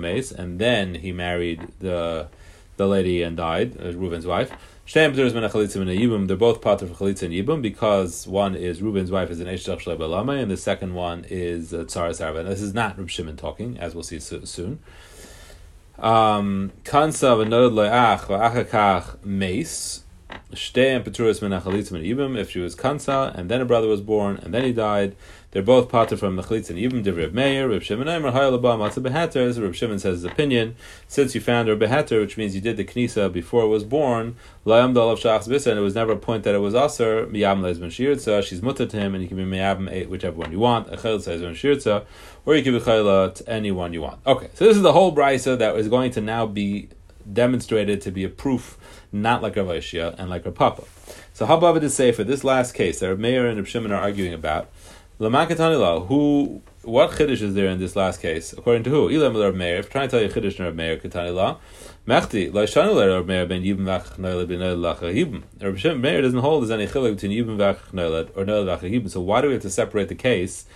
mace, 0.01 0.33
and 0.33 0.59
then 0.59 0.97
he 0.97 1.13
married 1.13 1.69
the 1.81 2.29
the 2.77 2.87
lady 2.87 3.23
and 3.23 3.37
died, 3.37 3.77
uh, 3.81 3.93
Reuven's 3.93 4.27
wife. 4.27 4.51
They're 4.93 5.11
both 5.11 6.61
part 6.61 6.81
of 6.81 6.91
Chalitza 6.91 7.23
and 7.23 7.35
Yibum 7.35 7.61
because 7.61 8.27
one 8.27 8.55
is 8.55 8.81
Reuben's 8.81 9.11
wife 9.11 9.31
is 9.31 9.41
an 9.41 9.49
Eshtach 9.49 9.83
Shleba 9.83 10.41
and 10.41 10.51
the 10.51 10.57
second 10.57 10.95
one 10.95 11.27
is 11.29 11.75
uh, 11.75 11.79
Tzara 11.79 12.11
Sarva. 12.11 12.47
This 12.47 12.61
is 12.61 12.73
not 12.73 12.97
Reb 12.97 13.11
Shimon 13.11 13.37
talking, 13.37 13.79
as 13.79 13.95
we'll 13.95 14.05
see 14.05 14.21
soon. 14.21 14.79
Um, 15.99 16.71
Kansa 16.85 17.27
v'nod 17.27 17.73
le'ach 17.73 18.27
v'achakach 18.27 19.25
meis. 19.25 20.05
If 20.53 22.51
she 22.51 22.59
was 22.61 22.75
Kansa 22.75 23.33
and 23.35 23.51
then 23.51 23.61
a 23.61 23.65
brother 23.65 23.89
was 23.89 24.01
born 24.01 24.37
and 24.39 24.53
then 24.55 24.65
he 24.65 24.73
died, 24.73 25.17
they're 25.51 25.63
both 25.63 25.89
parted 25.89 26.19
from 26.19 26.37
Mechalitz 26.37 26.69
and 26.69 26.79
Yibim, 26.79 27.03
Divrei 27.03 27.33
Meir, 27.33 27.67
Reb 27.69 27.83
Shimon 27.83 28.09
Aimer, 28.09 28.31
Hayalabah, 28.31 28.77
Matzah 28.77 29.03
Beheter, 29.03 29.49
as 29.49 29.59
Reb 29.59 29.75
Shimon 29.75 29.99
says 29.99 30.23
his 30.23 30.25
opinion, 30.25 30.77
since 31.09 31.35
you 31.35 31.41
found 31.41 31.69
her 31.69 31.77
Beheter, 31.77 32.21
which 32.21 32.37
means 32.37 32.55
you 32.55 32.61
did 32.61 32.77
the 32.77 32.85
Knisa 32.85 33.33
before 33.33 33.63
it 33.63 33.69
was 33.69 33.83
born, 33.83 34.37
Layam 34.67 34.93
Dalav 34.93 35.17
Shachs 35.17 35.49
Bisa, 35.49 35.69
and 35.69 35.79
it 35.79 35.83
was 35.83 35.95
never 35.95 36.13
a 36.13 36.17
point 36.17 36.45
that 36.45 36.55
it 36.55 36.59
was 36.59 36.75
Aser, 36.75 37.27
Miyam 37.29 37.63
Lezben 37.63 37.87
Shirtza, 37.87 38.43
she's 38.43 38.61
mutter 38.61 38.85
to 38.85 38.99
him, 38.99 39.15
and 39.15 39.23
you 39.23 39.29
can 39.29 39.39
be 39.39 39.45
Miyam 39.45 40.09
whichever 40.09 40.37
one 40.37 40.53
you 40.53 40.59
want, 40.59 40.89
Echel 40.89 41.17
Lezben 41.19 41.53
Shirtza, 41.53 42.05
or 42.45 42.55
you 42.55 42.63
can 42.63 42.75
be 42.75 42.81
Chayla 42.81 43.35
to 43.37 43.49
anyone 43.49 43.95
you 43.95 44.03
want. 44.03 44.21
Okay, 44.27 44.51
so 44.53 44.67
this 44.67 44.77
is 44.77 44.83
the 44.83 44.93
whole 44.93 45.15
Brisa 45.15 45.57
that 45.57 45.75
is 45.77 45.89
going 45.89 46.11
to 46.11 46.21
now 46.21 46.45
be 46.45 46.91
demonstrated 47.33 48.03
to 48.03 48.11
be 48.11 48.25
a 48.25 48.29
proof, 48.29 48.77
not 49.23 49.43
like 49.43 49.57
Rav 49.57 49.69
and 49.69 50.31
like 50.31 50.45
Rav 50.45 50.55
Papa. 50.55 50.85
So 51.33 51.47
how 51.47 51.57
about 51.57 51.81
to 51.81 51.91
say 51.91 52.13
for 52.13 52.25
this 52.25 52.45
last 52.45 52.73
case 52.73 53.01
that 53.01 53.09
Rav 53.09 53.19
Meir 53.19 53.47
and 53.47 53.59
Rav 53.59 53.69
Shimon 53.69 53.93
are 53.93 54.01
arguing 54.01 54.33
about, 54.33 54.69
who 55.19 56.63
what 56.83 57.11
chiddush 57.11 57.43
is 57.43 57.55
there 57.55 57.67
in 57.69 57.79
this 57.79 57.97
last 57.97 58.21
case? 58.21 58.53
According 58.53 58.85
to 58.85 58.91
who? 58.91 59.09
Ilam 59.09 59.43
Rav 59.43 59.55
Meir. 59.55 59.77
If 59.77 59.91
trying 59.91 60.09
to 60.09 60.11
tell 60.11 60.23
you 60.23 60.29
chiddush 60.29 60.59
in 60.59 60.67
Rav 60.67 60.75
Meir, 60.75 60.97
Ketanila, 60.99 61.59
Mechti, 62.07 62.51
Laishanu 62.53 62.95
Rav 62.95 63.27
Meir 63.27 63.47
ben 63.47 63.63
Yibim 63.63 63.85
vach 63.85 64.17
Noilad 64.19 64.49
ben 64.49 64.61
Noilad 64.61 64.99
lachahibim. 64.99 65.43
Rav 65.61 65.99
Meir 65.99 66.23
doesn't 66.23 66.39
hold 66.39 66.63
there's 66.63 66.71
any 66.71 66.87
chiluk 66.87 67.15
between 67.15 67.33
Yibim 67.33 67.57
vach 67.57 67.79
Noilad 67.93 68.31
or 68.37 68.45
Noilad 68.45 68.79
lachahibim. 68.79 69.11
So 69.11 69.21
why 69.21 69.41
do 69.41 69.49
we 69.49 69.55
have 69.55 69.63
to 69.63 69.71
separate 69.71 70.09
the 70.09 70.15
case 70.15 70.67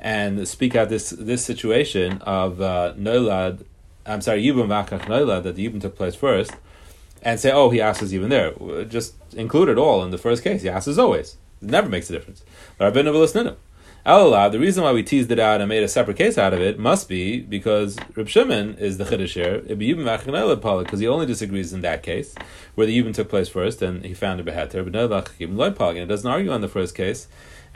and 0.00 0.46
speak 0.48 0.74
out 0.74 0.88
this 0.88 1.10
this 1.10 1.44
situation 1.44 2.22
of 2.22 2.60
uh, 2.60 2.94
Noilad? 2.96 3.64
I'm 4.06 4.20
sorry, 4.22 4.42
Yibim 4.42 4.68
vach 4.68 4.88
Noilad 5.00 5.42
that 5.42 5.56
the 5.56 5.68
Yibim 5.68 5.80
took 5.80 5.96
place 5.96 6.14
first, 6.14 6.52
and 7.22 7.40
say, 7.40 7.50
oh, 7.50 7.70
he 7.70 7.80
asks 7.80 8.12
even 8.12 8.28
there. 8.28 8.52
Just 8.84 9.14
include 9.34 9.68
it 9.68 9.78
all 9.78 10.02
in 10.04 10.10
the 10.10 10.18
first 10.18 10.42
case. 10.44 10.62
He 10.62 10.68
asks 10.68 10.88
as 10.88 10.98
always. 10.98 11.36
It 11.60 11.70
never 11.70 11.88
makes 11.88 12.08
a 12.10 12.12
difference. 12.12 12.44
The 12.78 14.58
reason 14.58 14.84
why 14.84 14.92
we 14.92 15.02
teased 15.02 15.30
it 15.30 15.38
out 15.38 15.60
and 15.60 15.68
made 15.68 15.82
a 15.82 15.88
separate 15.88 16.16
case 16.16 16.38
out 16.38 16.54
of 16.54 16.60
it 16.60 16.78
must 16.78 17.08
be 17.08 17.40
because 17.40 17.98
Reb 18.14 18.28
Shimon 18.28 18.76
is 18.76 18.96
the 18.96 19.04
Chiddush 19.04 19.34
here, 19.34 19.60
because 19.60 21.00
he 21.00 21.08
only 21.08 21.26
disagrees 21.26 21.72
in 21.72 21.82
that 21.82 22.02
case, 22.02 22.34
where 22.74 22.86
the 22.86 22.98
Yibum 22.98 23.12
took 23.12 23.28
place 23.28 23.48
first 23.48 23.82
and 23.82 24.04
he 24.04 24.14
found 24.14 24.40
a 24.40 24.44
Beheter, 24.44 24.82
but 24.84 24.92
no, 24.92 25.04
it 25.06 26.06
doesn't 26.06 26.30
argue 26.30 26.50
on 26.50 26.60
the 26.62 26.68
first 26.68 26.94
case. 26.94 27.28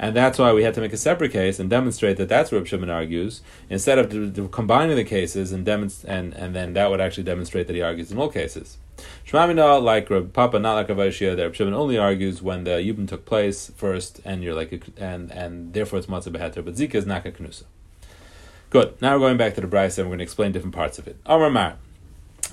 And 0.03 0.17
that's 0.17 0.37
why 0.37 0.53
we 0.53 0.65
had 0.65 0.75
to 0.75 0.81
make 0.81 0.93
a 0.93 0.97
separate 0.97 1.31
case 1.31 1.61
and 1.61 1.71
demonstrate 1.71 2.17
that 2.17 2.29
that's 2.29 2.51
what 2.51 2.67
Shimon 2.67 2.91
argues, 2.91 3.41
instead 3.71 4.01
of 4.01 4.51
combining 4.51 4.97
the 4.97 5.05
cases 5.05 5.53
and, 5.53 5.65
demonst- 5.65 6.05
and, 6.05 6.35
and 6.35 6.57
then 6.57 6.73
that 6.73 6.91
would 6.91 7.01
actually 7.01 7.23
demonstrate 7.23 7.69
that 7.69 7.77
he 7.77 7.83
argues 7.83 8.11
in 8.11 8.19
all 8.19 8.29
cases. 8.29 8.79
Shmamina, 9.25 9.81
like 9.81 10.11
Reb 10.11 10.33
Papa, 10.33 10.59
not 10.59 10.75
like 10.75 10.89
Rav 10.89 10.99
Shia, 10.99 11.37
that 11.37 11.55
Shimon 11.55 11.73
only 11.73 11.99
argues 11.99 12.43
when 12.43 12.65
the 12.65 12.73
Yibum 12.73 13.07
took 13.07 13.25
place 13.25 13.71
first, 13.77 14.21
and 14.25 14.43
you're 14.43 14.57
like, 14.57 14.73
a, 14.73 14.81
and 14.97 15.31
and 15.31 15.73
therefore 15.73 16.01
it's 16.01 16.09
matzah 16.09 16.33
beheter, 16.33 16.63
but 16.63 16.75
Zika 16.75 16.97
is 16.97 17.07
not 17.07 17.25
a 17.25 17.31
knusa. 17.31 17.63
Good. 18.71 19.01
Now 19.01 19.13
we're 19.13 19.21
going 19.21 19.37
back 19.37 19.55
to 19.55 19.61
the 19.61 19.69
Brisa 19.69 19.99
and 19.99 20.09
we're 20.09 20.17
going 20.17 20.19
to 20.19 20.25
explain 20.25 20.51
different 20.51 20.75
parts 20.75 20.99
of 20.99 21.07
it. 21.07 21.17
Amar 21.27 21.49
Mar. 21.49 21.77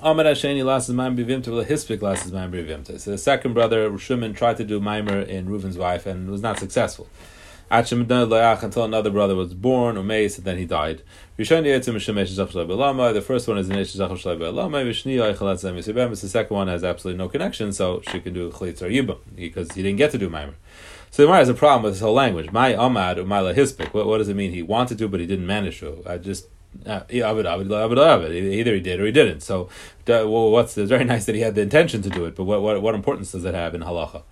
Amar 0.04 0.26
Hasheni 0.26 0.64
lasses 0.64 0.96
maimer 0.96 1.18
bivimta, 1.18 1.66
hispik 1.66 2.04
lasses 2.04 2.32
maimer 2.32 2.52
bivimta. 2.52 3.00
So 3.00 3.10
the 3.10 3.18
second 3.18 3.54
brother, 3.54 3.98
Shimon, 3.98 4.34
tried 4.36 4.58
to 4.58 4.64
do 4.64 4.80
maimer 4.80 5.28
in 5.28 5.50
Reuven's 5.50 5.78
wife 5.78 6.06
and 6.06 6.30
was 6.30 6.44
not 6.44 6.60
successful 6.60 7.08
until 7.72 8.84
another 8.84 9.10
brother 9.10 9.36
was 9.36 9.54
born, 9.54 9.98
or 9.98 10.02
and 10.02 10.46
then 10.46 10.58
he 10.58 10.66
died. 10.66 11.02
The 11.38 13.24
first 13.26 13.48
one 13.48 13.58
is 13.58 13.70
an 13.70 13.76
The 13.76 13.86
second 16.16 16.56
one 16.56 16.68
has 16.68 16.84
absolutely 16.84 17.18
no 17.18 17.30
connection, 17.30 17.72
so 17.72 18.02
she 18.10 18.20
can 18.20 18.34
do 18.34 18.52
Chalitz 18.52 18.82
or 18.82 18.90
Yibam, 18.90 19.20
because 19.36 19.72
he 19.74 19.84
didn't 19.84 19.98
get 19.98 20.12
to 20.12 20.18
do 20.18 20.30
Maimer. 20.30 20.56
So 21.12 21.26
the 21.26 21.34
has 21.34 21.50
a 21.50 21.54
problem 21.54 21.84
with 21.84 21.94
this 21.94 22.02
whole 22.02 22.14
language. 22.14 22.52
My 22.52 22.74
Amad 22.74 23.18
or 23.18 23.26
my 23.26 23.40
Lahispik. 23.40 23.94
What, 23.94 24.06
what 24.06 24.20
does 24.20 24.30
it 24.30 24.36
mean? 24.36 24.52
He 24.52 24.62
wanted 24.62 24.98
to, 25.00 25.08
but 25.08 25.20
he 25.20 25.26
didn't 25.26 25.48
manage 25.48 25.80
to. 25.80 26.04
I 26.06 26.18
just 26.18 26.48
uh, 26.86 27.02
either 27.10 28.74
he 28.74 28.80
did 28.80 29.00
or 29.00 29.06
he 29.06 29.12
didn't. 29.12 29.42
So, 29.42 29.70
well, 30.08 30.52
what's 30.52 30.78
it's 30.78 30.90
very 30.90 31.04
nice 31.04 31.26
that 31.26 31.36
he 31.36 31.42
had 31.42 31.56
the 31.56 31.62
intention 31.62 32.02
to 32.04 32.10
do 32.10 32.26
it, 32.26 32.36
but 32.36 32.44
what, 32.44 32.62
what, 32.62 32.82
what 32.82 32.96
importance 32.96 33.32
does 33.32 33.44
it 33.44 33.56
have 33.56 33.74
in 33.74 33.82
halacha? 33.82 34.24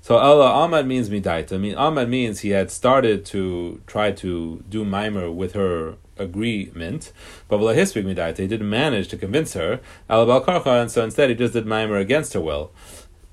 So 0.00 0.16
Allah 0.16 0.46
Ahmad 0.46 0.86
means 0.86 1.10
midaita. 1.10 1.52
I 1.54 1.58
mean 1.58 1.74
Ahmad 1.74 2.08
means 2.08 2.40
he 2.40 2.50
had 2.50 2.70
started 2.70 3.24
to 3.26 3.80
try 3.86 4.12
to 4.12 4.64
do 4.68 4.84
mimer 4.84 5.30
with 5.30 5.52
her 5.52 5.96
agreement, 6.16 7.12
but 7.48 7.58
hispik 7.58 8.04
midaita, 8.04 8.38
he 8.38 8.46
didn't 8.46 8.70
manage 8.70 9.08
to 9.08 9.16
convince 9.16 9.54
her. 9.54 9.80
Allah 10.08 10.40
karcha, 10.40 10.80
and 10.82 10.90
so 10.90 11.04
instead 11.04 11.30
he 11.30 11.36
just 11.36 11.52
did 11.52 11.66
mimer 11.66 11.96
against 11.96 12.32
her 12.32 12.40
will. 12.40 12.70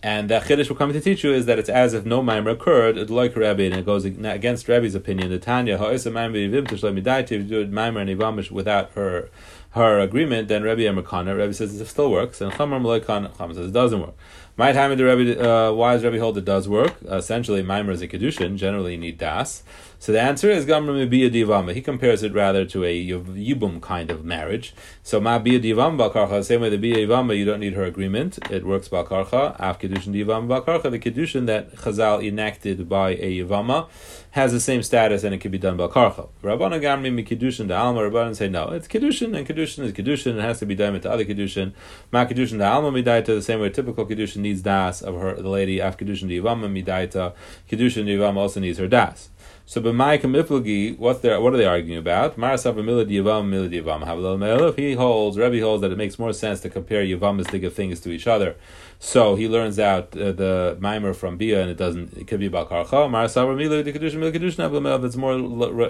And 0.04 0.30
the 0.30 0.40
chiddush 0.40 0.70
we're 0.70 0.76
coming 0.76 0.94
to 0.94 1.02
teach 1.02 1.24
you 1.24 1.34
is 1.34 1.48
that 1.48 1.58
it's 1.58 1.70
as 1.70 1.94
if 1.96 2.06
no 2.06 2.22
mimer 2.22 2.52
occurred. 2.52 2.98
It's 2.98 3.10
like 3.10 3.36
Rabbi, 3.36 3.64
and 3.64 3.74
it 3.74 3.86
goes 3.86 4.06
against 4.06 4.68
Rabbi's 4.68 4.94
opinion. 4.94 5.32
The 5.32 5.40
Tanya 5.40 5.78
ha'isa 5.78 6.12
mimer 6.12 6.36
yivim 6.36 6.68
tishlei 6.68 7.02
midaita. 7.02 7.32
If 7.32 7.32
you 7.32 7.44
do 7.44 7.68
mimer 7.68 8.02
and 8.02 8.10
ivamish 8.10 8.52
without 8.52 8.92
her 8.92 9.30
her 9.72 10.00
agreement, 10.00 10.48
then 10.48 10.64
Rabbi 10.64 10.84
Emerkana, 10.84 11.38
Rabbi 11.38 11.52
says 11.52 11.80
it 11.80 11.86
still 11.86 12.10
works, 12.10 12.40
and 12.40 12.52
Chamar 12.54 12.80
Malaikan, 12.80 13.36
Chamar 13.36 13.56
says 13.56 13.68
it 13.68 13.74
doesn't 13.74 14.00
work. 14.00 14.16
My 14.58 14.72
time 14.72 14.92
the 14.98 15.04
Rebbe, 15.04 15.38
uh, 15.38 15.74
does 15.74 16.04
Rebbe 16.06 16.18
hold 16.18 16.38
it 16.38 16.46
does 16.46 16.70
work? 16.70 16.96
Essentially, 17.04 17.62
Maimer 17.62 17.92
is 17.92 18.02
a 18.02 18.08
kedushin. 18.08 18.56
Generally, 18.56 18.94
you 18.94 18.98
need 18.98 19.18
das. 19.18 19.64
So 19.98 20.12
the 20.12 20.22
answer 20.22 20.50
is 20.50 20.66
Gamra 20.66 21.08
Mibia 21.08 21.32
Divama. 21.32 21.74
He 21.74 21.82
compares 21.82 22.22
it 22.24 22.34
rather 22.34 22.66
to 22.66 22.84
a 22.84 23.08
Yibum 23.08 23.82
kind 23.82 24.12
of 24.12 24.24
marriage. 24.24 24.74
So 25.04 25.20
Ma 25.20 25.40
Bia 25.40 25.60
Divam 25.60 25.98
Balkarcha, 25.98 26.44
same 26.44 26.62
way 26.62 26.70
the 26.70 26.78
Bia 26.78 27.00
you 27.00 27.46
don't 27.46 27.60
need 27.60 27.74
her 27.74 27.84
agreement. 27.84 28.38
It 28.52 28.66
works 28.66 28.90
Balkarcha. 28.90 29.56
Af 29.60 29.80
Kedushin 29.80 30.14
Divam 30.14 30.48
Balkarcha, 30.48 30.92
the 30.92 31.00
kedushin 31.00 31.46
that 31.48 31.76
Chazal 31.76 32.26
enacted 32.26 32.88
by 32.88 33.12
a 33.12 33.40
Yivama 33.40 33.88
has 34.36 34.52
the 34.52 34.60
same 34.60 34.84
status 34.84 35.24
and 35.24 35.34
it 35.34 35.40
can 35.40 35.50
be 35.50 35.58
done 35.58 35.78
by 35.78 35.88
karcha. 35.88 36.28
Rabbanan 36.44 36.82
gamri 36.82 37.12
mi 37.12 37.24
kedushin 37.24 37.70
da 37.70 37.86
alma. 37.86 38.02
Rabbanan 38.02 38.36
say 38.36 38.50
no, 38.50 38.68
it's 38.68 38.86
kedushin 38.86 39.34
and 39.34 39.48
kedushin 39.48 39.86
is 39.86 39.94
kedushin. 39.94 40.36
It 40.36 40.42
has 40.42 40.60
to 40.60 40.66
be 40.66 40.76
done 40.76 40.92
with 40.92 41.04
the 41.04 41.10
other 41.10 41.24
kedushin. 41.24 41.72
Ma 42.12 42.26
kedushin 42.26 42.60
da 42.60 42.74
alma 42.74 42.92
midaita 42.92 43.28
the 43.28 43.42
same 43.42 43.62
way 43.62 43.70
typical 43.70 44.06
kedushin 44.06 44.38
needs 44.38 44.62
das 44.62 45.02
of 45.02 45.16
her 45.16 45.36
the 45.36 45.48
lady 45.48 45.80
af 45.80 45.98
kedushin 45.98 46.28
divama 46.28 46.68
midaita. 46.68 47.34
Kedushin 47.70 48.06
divama 48.06 48.42
also 48.42 48.60
needs 48.60 48.78
her 48.78 48.90
das. 48.90 49.30
So 49.68 49.82
b'mayim 49.82 50.44
iflagi, 50.44 50.96
what 51.00 51.24
they 51.24 51.36
what 51.40 51.52
are 51.52 51.58
they 51.58 51.66
arguing 51.66 51.98
about? 51.98 52.38
Marasav 52.38 52.76
milad 52.76 53.10
yavam 53.10 53.50
yavam 53.50 54.76
he 54.76 54.94
holds, 54.94 55.40
Rebbe 55.40 55.60
holds 55.60 55.82
that 55.82 55.92
it 55.92 55.98
makes 55.98 56.20
more 56.20 56.34
sense 56.34 56.60
to 56.60 56.70
compare 56.70 57.04
yavamas 57.04 57.50
dig 57.50 57.72
things 57.74 58.00
to 58.02 58.12
each 58.12 58.28
other. 58.28 58.58
So 59.00 59.36
he 59.36 59.48
learns 59.48 59.80
out 59.80 60.16
uh, 60.16 60.34
the 60.34 60.78
mimer 60.80 61.16
from 61.16 61.38
Bia, 61.38 61.62
and 61.62 61.72
it 61.72 61.78
doesn't. 61.78 62.14
It 62.16 62.28
could 62.28 62.42
be 62.42 62.46
about 62.46 62.70
karcha. 62.70 63.10
Marasav 63.10 63.48
milad 63.58 63.92
kedushin 63.92 64.20
milad 64.20 64.36
kedushin 64.36 65.04
It's 65.04 65.16
more 65.16 65.36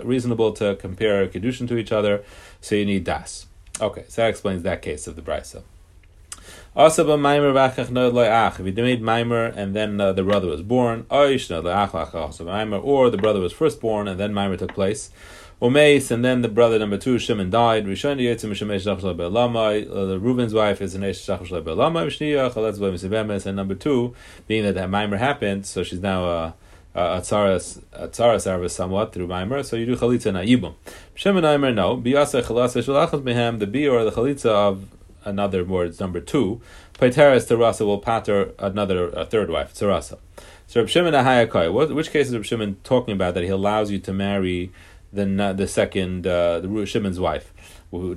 reasonable 0.05 0.53
to 0.53 0.77
compare 0.77 1.27
kedushin 1.27 1.67
to 1.67 1.75
each 1.75 1.91
other. 1.91 2.23
So 2.61 2.75
you 2.75 2.85
need 2.85 3.03
das. 3.03 3.45
Okay, 3.81 4.05
so 4.07 4.21
that 4.21 4.29
explains 4.29 4.63
that 4.63 4.81
case 4.81 5.05
of 5.05 5.17
the 5.17 5.21
brisa. 5.21 5.63
Also, 6.75 7.05
but 7.05 7.19
Maimer 7.19 7.53
v'achach 7.53 7.89
no 7.89 8.11
loyach. 8.11 8.59
If 8.59 8.65
he 8.65 8.71
made 8.81 9.01
Maimer 9.01 9.55
and 9.55 9.73
then 9.73 10.01
uh, 10.01 10.11
the 10.11 10.23
brother 10.23 10.47
was 10.47 10.61
born, 10.61 11.03
oish 11.03 11.49
no 11.49 11.61
loyach 11.61 12.13
also 12.13 12.45
Maimer, 12.45 12.83
or 12.83 13.09
the 13.09 13.17
brother 13.17 13.39
was 13.39 13.53
first 13.53 13.79
born 13.79 14.07
and 14.07 14.19
then 14.19 14.33
Maimer 14.33 14.57
took 14.57 14.73
place. 14.73 15.09
Umeis, 15.61 16.11
and 16.11 16.25
then 16.25 16.41
the 16.41 16.49
brother 16.49 16.77
number 16.77 16.97
two, 16.97 17.17
Shimon, 17.17 17.49
died. 17.49 17.85
Rishon 17.85 18.19
Yitzim 18.19 18.51
Shemesh 18.51 18.83
Shachshla 18.83 19.15
Be'lamai. 19.15 19.89
Uh, 19.89 20.05
the 20.05 20.19
Reuben's 20.19 20.53
wife 20.53 20.81
is 20.81 20.95
an 20.95 21.03
Esh 21.05 21.25
Shachshla 21.25 21.63
Be'lamai. 21.63 22.07
V'shniyah 22.07 22.51
Chaletz 22.53 22.77
Be'misibemes. 22.77 23.45
And 23.45 23.55
number 23.55 23.73
two, 23.73 24.13
being 24.47 24.65
that 24.65 24.75
that 24.75 24.89
Maimer 24.89 25.17
happened, 25.17 25.65
so 25.65 25.81
she's 25.81 26.01
now 26.01 26.25
uh, 26.25 26.51
a 26.93 27.21
tzaras 27.21 27.81
a 27.93 28.07
tzaras 28.09 28.41
service 28.41 28.73
somewhat 28.73 29.13
through 29.13 29.27
Maimer, 29.27 29.63
so 29.65 29.75
you 29.75 29.85
do 29.85 29.95
chalitza 29.95 30.33
na 30.33 30.39
yibum. 30.39 30.75
Shimon 31.13 31.43
Maimer 31.43 31.73
no 31.73 31.97
biyasa 31.97 32.43
chalasa 32.43 32.83
shalachas 32.83 33.21
behem 33.21 33.59
the 33.59 33.67
bi 33.67 33.87
or 33.87 34.03
the 34.03 34.11
chalitza 34.11 34.45
of 34.45 34.85
another 35.25 35.63
words 35.63 35.99
number 35.99 36.21
two. 36.21 36.61
Paiteres 36.93 37.47
Terasa 37.47 37.85
will 37.85 37.97
pater 37.97 38.53
another 38.59 39.09
a 39.09 39.25
third 39.25 39.49
wife, 39.49 39.73
Terasa. 39.73 40.17
So 40.67 40.79
Reb 40.79 40.89
Shimon 40.89 41.13
Ahayakai, 41.13 41.71
what 41.71 41.93
which 41.93 42.11
case 42.11 42.27
is 42.27 42.33
Reb 42.33 42.45
Shimon 42.45 42.77
talking 42.83 43.13
about 43.13 43.33
that 43.33 43.43
he 43.43 43.49
allows 43.49 43.91
you 43.91 43.99
to 43.99 44.13
marry 44.13 44.71
the 45.11 45.53
the 45.55 45.67
second 45.67 46.25
uh, 46.25 46.59
the 46.59 46.85
Shimon's 46.85 47.19
wife? 47.19 47.53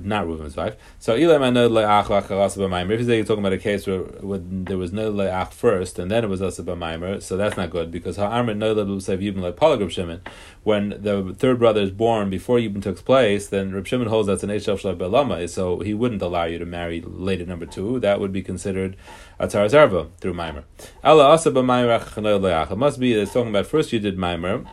Not 0.03 0.27
Reuven's 0.27 0.55
wife. 0.55 0.75
So 0.99 1.15
Elam 1.15 1.41
and 1.43 1.57
If 1.57 3.07
you're 3.07 3.23
talking 3.23 3.39
about 3.39 3.53
a 3.53 3.57
case 3.57 3.87
where, 3.87 4.03
there 4.41 4.77
was 4.77 4.91
no 4.91 5.11
le'ach 5.11 5.51
first 5.51 5.99
and 5.99 6.09
then 6.11 6.23
it 6.23 6.27
was 6.27 6.41
also 6.41 6.63
b'maimer, 6.63 7.21
so 7.21 7.37
that's 7.37 7.57
not 7.57 7.69
good 7.69 7.91
because 7.91 8.17
ha'amrit 8.17 8.57
no 8.57 8.75
le'lusav 8.75 9.21
yibn 9.21 9.41
like 9.41 9.55
polygraph 9.55 9.91
Shimon. 9.91 10.21
When 10.63 10.89
the 10.89 11.35
third 11.37 11.59
brother 11.59 11.81
is 11.81 11.91
born 11.91 12.29
before 12.29 12.57
yibn 12.57 12.81
took 12.81 13.03
place, 13.05 13.47
then 13.47 13.73
Reb 13.73 13.87
Shimon 13.87 14.07
holds 14.07 14.27
that's 14.27 14.43
an 14.43 14.49
shalai 14.49 14.97
belama, 14.97 15.47
so 15.49 15.79
he 15.79 15.93
wouldn't 15.93 16.21
allow 16.21 16.45
you 16.45 16.59
to 16.59 16.65
marry 16.65 17.01
later 17.01 17.45
number 17.45 17.65
two. 17.65 17.99
That 17.99 18.19
would 18.19 18.31
be 18.31 18.41
considered 18.41 18.95
a 19.39 19.47
tarazarva 19.47 20.09
through 20.19 20.33
maimer. 20.33 20.63
Allah 21.03 21.27
also 21.27 21.51
b'maimer 21.51 22.71
It 22.71 22.77
must 22.77 22.99
be 22.99 23.13
that 23.13 23.21
it's 23.21 23.33
talking 23.33 23.49
about 23.49 23.67
first 23.67 23.93
you 23.93 23.99
did 23.99 24.17
maimer 24.17 24.67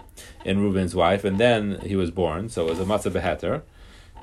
in 0.44 0.58
Reuven's 0.58 0.94
wife 0.94 1.24
and 1.24 1.38
then 1.38 1.80
he 1.80 1.96
was 1.96 2.10
born, 2.10 2.48
so 2.48 2.66
it 2.66 2.70
was 2.70 2.80
a 2.80 2.84
matzah 2.84 3.12
beheter, 3.12 3.62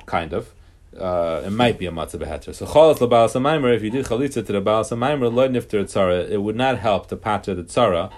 kind 0.06 0.34
of 0.34 0.54
uh, 1.00 1.44
it 1.46 1.52
might 1.52 1.78
be 1.78 1.86
a 1.86 1.92
matzah 1.92 2.20
beheter. 2.20 2.54
So 2.54 2.66
chalas 2.66 2.98
lebal 2.98 3.28
samaimer, 3.28 3.76
if 3.76 3.84
you 3.84 3.90
did 3.90 4.06
chalitza 4.06 4.46
to 4.46 4.54
the 4.54 4.62
bal 4.62 4.84
samaimer, 4.84 5.34
lo 5.34 5.48
nifter 5.48 5.84
tzara, 5.84 6.30
it 6.30 6.42
would 6.42 6.56
not 6.56 6.80
help 6.80 7.08
to 7.08 7.16
pater 7.16 7.56
the 7.56 7.64
tzara, 7.64 8.12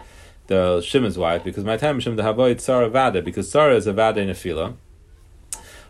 the 0.48 0.82
Shimon's 0.82 1.18
wife, 1.18 1.44
because 1.44 1.64
my 1.64 1.78
time 1.78 2.00
Shimon 2.00 2.18
the 2.18 2.24
havoy 2.24 2.56
tzara 2.56 2.90
vada, 2.92 3.22
because 3.22 3.52
tzara 3.52 3.76
is 3.76 3.88
a 3.88 3.94
vada 3.94 4.22
in 4.22 4.30
a 4.30 4.34
fila. 4.34 4.74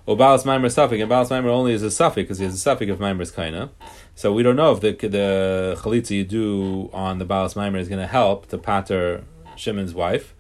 Or 0.06 0.16
balas 0.16 0.44
maimer 0.44 0.72
suffix, 0.72 1.02
and 1.02 1.10
balas 1.10 1.30
maimer 1.30 1.48
only 1.48 1.74
is 1.74 1.82
a 1.82 1.90
suffix 1.90 2.28
because 2.28 2.38
he 2.38 2.46
has 2.46 2.54
a 2.54 2.60
suffix 2.60 2.92
of 2.92 3.00
maimer's 3.00 3.32
kaina. 3.32 3.72
So 4.14 4.32
we 4.32 4.44
don't 4.44 4.56
know 4.56 4.72
if 4.72 4.82
the 4.82 4.92
the 4.92 5.78
chalitza 5.82 6.12
you 6.12 6.24
do 6.24 6.92
on 6.94 7.18
the 7.18 7.26
balas 7.26 7.56
maimer 7.56 7.80
is 7.80 7.90
going 7.90 8.02
to 8.02 8.08
help 8.08 8.48
to 8.50 8.58
pater 8.58 9.24
Shimon's 9.56 9.94
wife. 9.94 10.34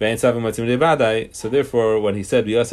So 0.00 1.48
therefore, 1.48 2.00
when 2.00 2.16
he 2.16 2.22
said 2.24 2.46
means 2.46 2.66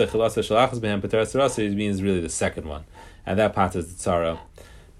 really 2.02 2.20
the 2.20 2.30
second 2.30 2.66
one 2.66 2.84
and 3.26 3.40
that 3.40 3.54
patters 3.54 3.94
the 3.94 4.10
tzara, 4.10 4.40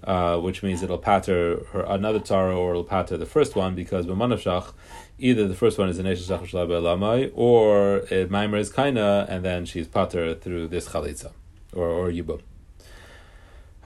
uh, 0.04 0.38
which 0.38 0.62
means 0.62 0.82
it'll 0.82 0.98
patter 0.98 1.64
her 1.72 1.82
another 1.82 2.20
tzara 2.20 2.56
or 2.56 2.70
it'll 2.70 2.84
patter 2.84 3.16
the 3.16 3.26
first 3.26 3.56
one 3.56 3.74
because 3.74 4.06
b'manavshach, 4.06 4.72
either 5.18 5.46
the 5.46 5.54
first 5.54 5.78
one 5.78 5.88
is 5.88 5.98
an 5.98 6.06
eshach 6.06 6.52
lamai 6.52 7.30
or 7.34 7.98
a 7.98 8.26
maimer 8.26 8.58
is 8.58 8.70
kaina 8.70 9.26
and 9.28 9.44
then 9.44 9.64
she's 9.64 9.86
patter 9.86 10.34
through 10.34 10.68
this 10.68 10.88
chalitza 10.88 11.32
or 11.72 11.88
or 11.88 12.08
yibum. 12.08 12.40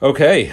Okay, 0.01 0.51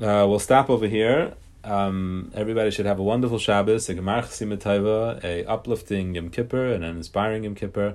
uh, 0.00 0.26
we'll 0.28 0.38
stop 0.38 0.68
over 0.68 0.88
here. 0.88 1.34
Um, 1.64 2.32
everybody 2.34 2.72
should 2.72 2.86
have 2.86 2.98
a 2.98 3.02
wonderful 3.04 3.38
Shabbos, 3.38 3.88
a 3.88 3.94
Gemar 3.94 4.24
Chasim 4.24 5.22
a 5.22 5.44
uplifting 5.44 6.16
Yom 6.16 6.30
Kippur, 6.30 6.66
and 6.66 6.84
an 6.84 6.96
inspiring 6.96 7.44
Yom 7.44 7.54
Kippur, 7.54 7.94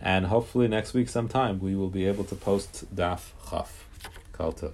and 0.00 0.26
hopefully 0.26 0.66
next 0.66 0.94
week 0.94 1.08
sometime 1.08 1.60
we 1.60 1.76
will 1.76 1.90
be 1.90 2.06
able 2.06 2.24
to 2.24 2.34
post 2.34 2.92
Daf 2.94 3.30
Chaf. 3.48 3.83
Kaltı. 4.36 4.72